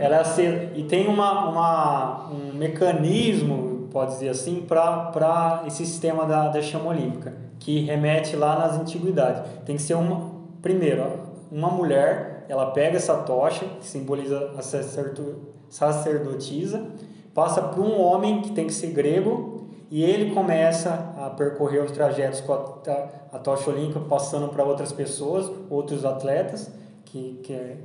Ela 0.00 0.16
é 0.16 0.20
acesa. 0.20 0.70
E 0.74 0.82
tem 0.82 1.06
uma, 1.06 1.48
uma, 1.48 2.30
um 2.30 2.52
mecanismo, 2.54 3.73
pode 3.94 4.10
dizer 4.14 4.28
assim, 4.30 4.62
para 4.66 5.62
esse 5.68 5.86
sistema 5.86 6.26
da, 6.26 6.48
da 6.48 6.60
chama 6.60 6.90
olímpica, 6.90 7.32
que 7.60 7.78
remete 7.84 8.34
lá 8.34 8.58
nas 8.58 8.74
antiguidades. 8.76 9.42
Tem 9.64 9.76
que 9.76 9.82
ser 9.82 9.94
uma. 9.94 10.34
Primeiro, 10.60 11.04
uma 11.50 11.68
mulher, 11.68 12.44
ela 12.48 12.72
pega 12.72 12.96
essa 12.96 13.14
tocha, 13.18 13.64
que 13.80 13.86
simboliza 13.86 14.50
a 14.58 14.62
sacerdo- 14.62 15.36
sacerdotisa, 15.70 16.84
passa 17.32 17.62
para 17.62 17.80
um 17.80 18.00
homem 18.00 18.42
que 18.42 18.50
tem 18.50 18.66
que 18.66 18.74
ser 18.74 18.88
grego, 18.88 19.68
e 19.90 20.02
ele 20.02 20.34
começa 20.34 21.14
a 21.16 21.30
percorrer 21.30 21.84
os 21.84 21.92
trajetos 21.92 22.40
com 22.40 22.52
a, 22.52 22.56
ta- 22.58 23.08
a 23.32 23.38
tocha 23.38 23.70
olímpica, 23.70 24.00
passando 24.00 24.48
para 24.48 24.64
outras 24.64 24.90
pessoas, 24.90 25.48
outros 25.70 26.04
atletas, 26.04 26.70
que, 27.04 27.38
que 27.44 27.52
é 27.52 27.76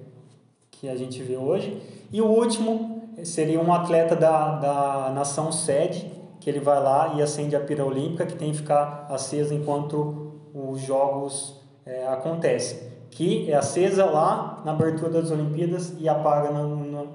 que 0.71 0.89
a 0.89 0.95
gente 0.95 1.21
vê 1.21 1.35
hoje. 1.37 1.79
E 2.11 2.21
o 2.21 2.25
último 2.25 3.08
seria 3.23 3.59
um 3.59 3.73
atleta 3.73 4.15
da, 4.15 4.55
da 4.55 5.11
nação 5.13 5.51
sede, 5.51 6.11
que 6.39 6.49
ele 6.49 6.59
vai 6.59 6.81
lá 6.81 7.13
e 7.15 7.21
acende 7.21 7.55
a 7.55 7.59
pira 7.59 7.85
olímpica, 7.85 8.25
que 8.25 8.33
tem 8.35 8.51
que 8.51 8.57
ficar 8.57 9.07
acesa 9.09 9.53
enquanto 9.53 10.33
os 10.53 10.81
jogos 10.81 11.61
é, 11.85 12.07
acontecem. 12.07 12.89
Que 13.09 13.51
é 13.51 13.55
acesa 13.55 14.05
lá 14.05 14.61
na 14.63 14.71
abertura 14.71 15.09
das 15.09 15.31
Olimpíadas 15.31 15.95
e 15.99 16.07
apaga 16.07 16.51
no, 16.51 16.75
no, 16.75 17.07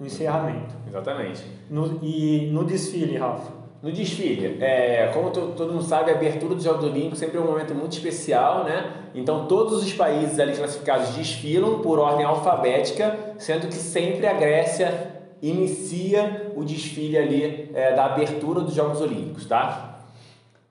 no 0.00 0.06
encerramento. 0.06 0.74
Exatamente. 0.88 1.44
No, 1.70 1.98
e 2.02 2.50
no 2.52 2.64
desfile, 2.64 3.16
Rafa? 3.18 3.62
No 3.82 3.90
desfile, 3.90 4.62
é, 4.62 5.10
como 5.12 5.30
to- 5.30 5.54
todo 5.56 5.72
mundo 5.72 5.82
sabe, 5.82 6.12
a 6.12 6.14
abertura 6.14 6.54
dos 6.54 6.62
Jogos 6.62 6.84
Olímpicos 6.84 7.18
sempre 7.18 7.36
é 7.36 7.40
um 7.40 7.46
momento 7.46 7.74
muito 7.74 7.92
especial, 7.92 8.62
né? 8.62 8.92
Então 9.12 9.46
todos 9.46 9.82
os 9.82 9.92
países 9.92 10.38
ali 10.38 10.56
classificados 10.56 11.08
desfilam 11.16 11.80
por 11.80 11.98
ordem 11.98 12.24
alfabética, 12.24 13.34
sendo 13.38 13.66
que 13.66 13.74
sempre 13.74 14.24
a 14.26 14.34
Grécia 14.34 15.11
inicia 15.42 16.52
o 16.54 16.64
desfile 16.64 17.18
ali 17.18 17.70
é, 17.74 17.94
da 17.94 18.04
abertura 18.06 18.60
dos 18.60 18.74
Jogos 18.74 19.00
Olímpicos, 19.00 19.44
tá? 19.46 19.98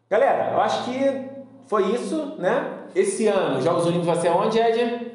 Galera, 0.10 0.53
eu 0.53 0.62
acho 0.62 0.86
que 0.86 1.29
foi 1.67 1.93
isso, 1.93 2.36
né? 2.39 2.79
Esse 2.95 3.27
ano, 3.27 3.57
os 3.60 3.63
Jogos 3.63 3.86
Olímpicos 3.86 4.07
vai 4.07 4.15
ser 4.17 4.29
onde, 4.29 4.57
Ed? 4.57 5.12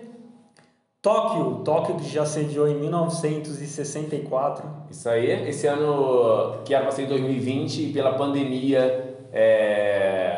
Tóquio, 1.01 1.63
Tóquio 1.65 1.97
que 1.97 2.09
já 2.09 2.27
sediou 2.27 2.69
em 2.69 2.75
1964. 2.75 4.69
Isso 4.91 5.09
aí. 5.09 5.49
Esse 5.49 5.67
ano, 5.67 6.57
que 6.65 6.75
era 6.75 6.85
para 6.85 6.93
ser 6.93 7.03
em 7.03 7.07
2020, 7.07 7.83
e 7.83 7.93
pela 7.93 8.15
pandemia, 8.15 9.17
é, 9.33 10.37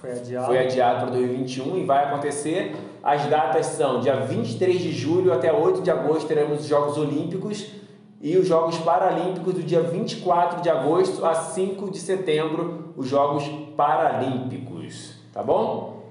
Foi 0.00 0.12
adiado. 0.12 0.46
foi 0.46 0.58
adiado 0.58 1.00
para 1.00 1.10
2021 1.16 1.78
e 1.78 1.84
vai 1.84 2.04
acontecer. 2.04 2.76
As 3.02 3.26
datas 3.26 3.66
são 3.66 4.00
dia 4.00 4.16
23 4.16 4.80
de 4.80 4.92
julho 4.92 5.32
até 5.32 5.52
8 5.52 5.82
de 5.82 5.90
agosto 5.90 6.26
teremos 6.28 6.60
os 6.60 6.66
Jogos 6.66 6.96
Olímpicos 6.96 7.83
e 8.24 8.38
os 8.38 8.48
Jogos 8.48 8.78
Paralímpicos 8.78 9.52
do 9.52 9.62
dia 9.62 9.82
24 9.82 10.62
de 10.62 10.70
agosto 10.70 11.26
a 11.26 11.34
5 11.34 11.90
de 11.90 11.98
setembro, 11.98 12.94
os 12.96 13.06
Jogos 13.06 13.44
Paralímpicos, 13.76 15.16
tá 15.30 15.42
bom? 15.42 16.02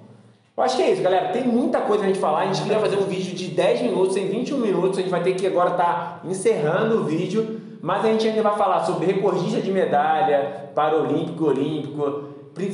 Eu 0.56 0.64
acho 0.64 0.78
que 0.78 0.84
é 0.84 0.92
isso, 0.92 1.02
galera. 1.02 1.30
Tem 1.30 1.44
muita 1.44 1.82
coisa 1.82 2.04
a 2.04 2.08
gente 2.08 2.20
falar. 2.20 2.42
A 2.42 2.46
gente 2.46 2.62
queria 2.62 2.80
fazer 2.80 2.98
um 2.98 3.06
vídeo 3.06 3.34
de 3.34 3.48
10 3.48 3.82
minutos, 3.82 4.16
em 4.16 4.28
21 4.28 4.60
minutos. 4.60 5.00
A 5.00 5.02
gente 5.02 5.10
vai 5.10 5.24
ter 5.24 5.34
que 5.34 5.48
agora 5.48 5.72
estar 5.72 6.22
encerrando 6.24 7.00
o 7.00 7.04
vídeo. 7.04 7.60
Mas 7.82 8.06
a 8.06 8.10
gente 8.10 8.28
ainda 8.28 8.44
vai 8.44 8.56
falar 8.56 8.86
sobre 8.86 9.08
recordista 9.08 9.60
de 9.60 9.72
medalha, 9.72 10.70
paralímpico, 10.76 11.46
olímpico, 11.46 12.26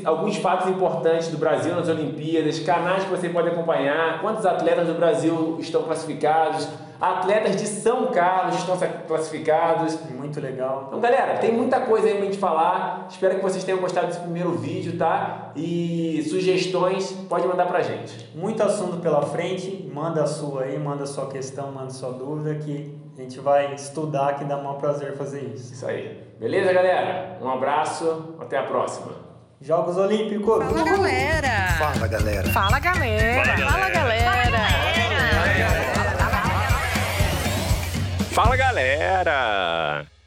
alguns 0.04 0.38
fatos 0.38 0.68
importantes 0.68 1.30
do 1.30 1.38
Brasil 1.38 1.74
nas 1.74 1.88
Olimpíadas, 1.88 2.60
canais 2.60 3.04
que 3.04 3.10
você 3.10 3.30
pode 3.30 3.50
acompanhar, 3.50 4.22
quantos 4.22 4.46
atletas 4.46 4.88
do 4.88 4.94
Brasil 4.94 5.58
estão 5.60 5.84
classificados, 5.84 6.68
atletas 7.00 7.56
de 7.56 7.66
São 7.66 8.08
Carlos 8.08 8.56
estão 8.56 8.78
classificados. 9.08 9.98
Muito 10.10 10.42
legal. 10.42 10.86
Então, 10.88 11.00
galera, 11.00 11.38
tem 11.38 11.54
muita 11.54 11.80
coisa 11.80 12.08
aí 12.08 12.16
pra 12.16 12.26
gente 12.26 12.38
falar. 12.38 13.08
Espero 13.10 13.36
que 13.36 13.42
vocês 13.42 13.64
tenham 13.64 13.80
gostado 13.80 14.08
desse 14.08 14.20
primeiro 14.20 14.52
vídeo, 14.52 14.98
tá? 14.98 15.52
E 15.56 16.26
sugestões, 16.30 17.12
pode 17.30 17.48
mandar 17.48 17.66
pra 17.66 17.82
gente. 17.82 18.30
Muito 18.36 18.62
assunto 18.62 18.98
pela 18.98 19.22
frente, 19.22 19.90
manda 19.94 20.24
a 20.24 20.28
sua 20.28 20.64
aí, 20.64 20.78
manda 20.78 21.04
a 21.04 21.08
sua 21.08 21.28
questão, 21.28 21.72
manda 21.72 21.88
a 21.88 21.92
sua 21.92 22.12
dúvida 22.12 22.56
que 22.56 22.94
a 23.18 23.22
gente 23.22 23.40
vai 23.40 23.74
estudar 23.74 24.38
que 24.38 24.44
dá 24.44 24.58
um 24.58 24.74
prazer 24.76 25.16
fazer 25.16 25.52
isso. 25.56 25.74
Isso 25.74 25.86
aí. 25.86 26.22
Beleza, 26.38 26.72
galera? 26.72 27.38
Um 27.42 27.50
abraço, 27.50 28.36
até 28.40 28.58
a 28.58 28.64
próxima. 28.64 29.29
Jogos 29.62 29.98
Olímpicos! 29.98 30.64
Fala 30.64 30.84
galera! 30.86 31.76
Fala 31.78 32.08
galera. 32.08 32.50
Fala 32.50 32.80
galera! 32.80 33.58
Fala 33.70 33.90
galera! 33.90 34.60
Fala 38.32 38.56
galera! 38.56 40.19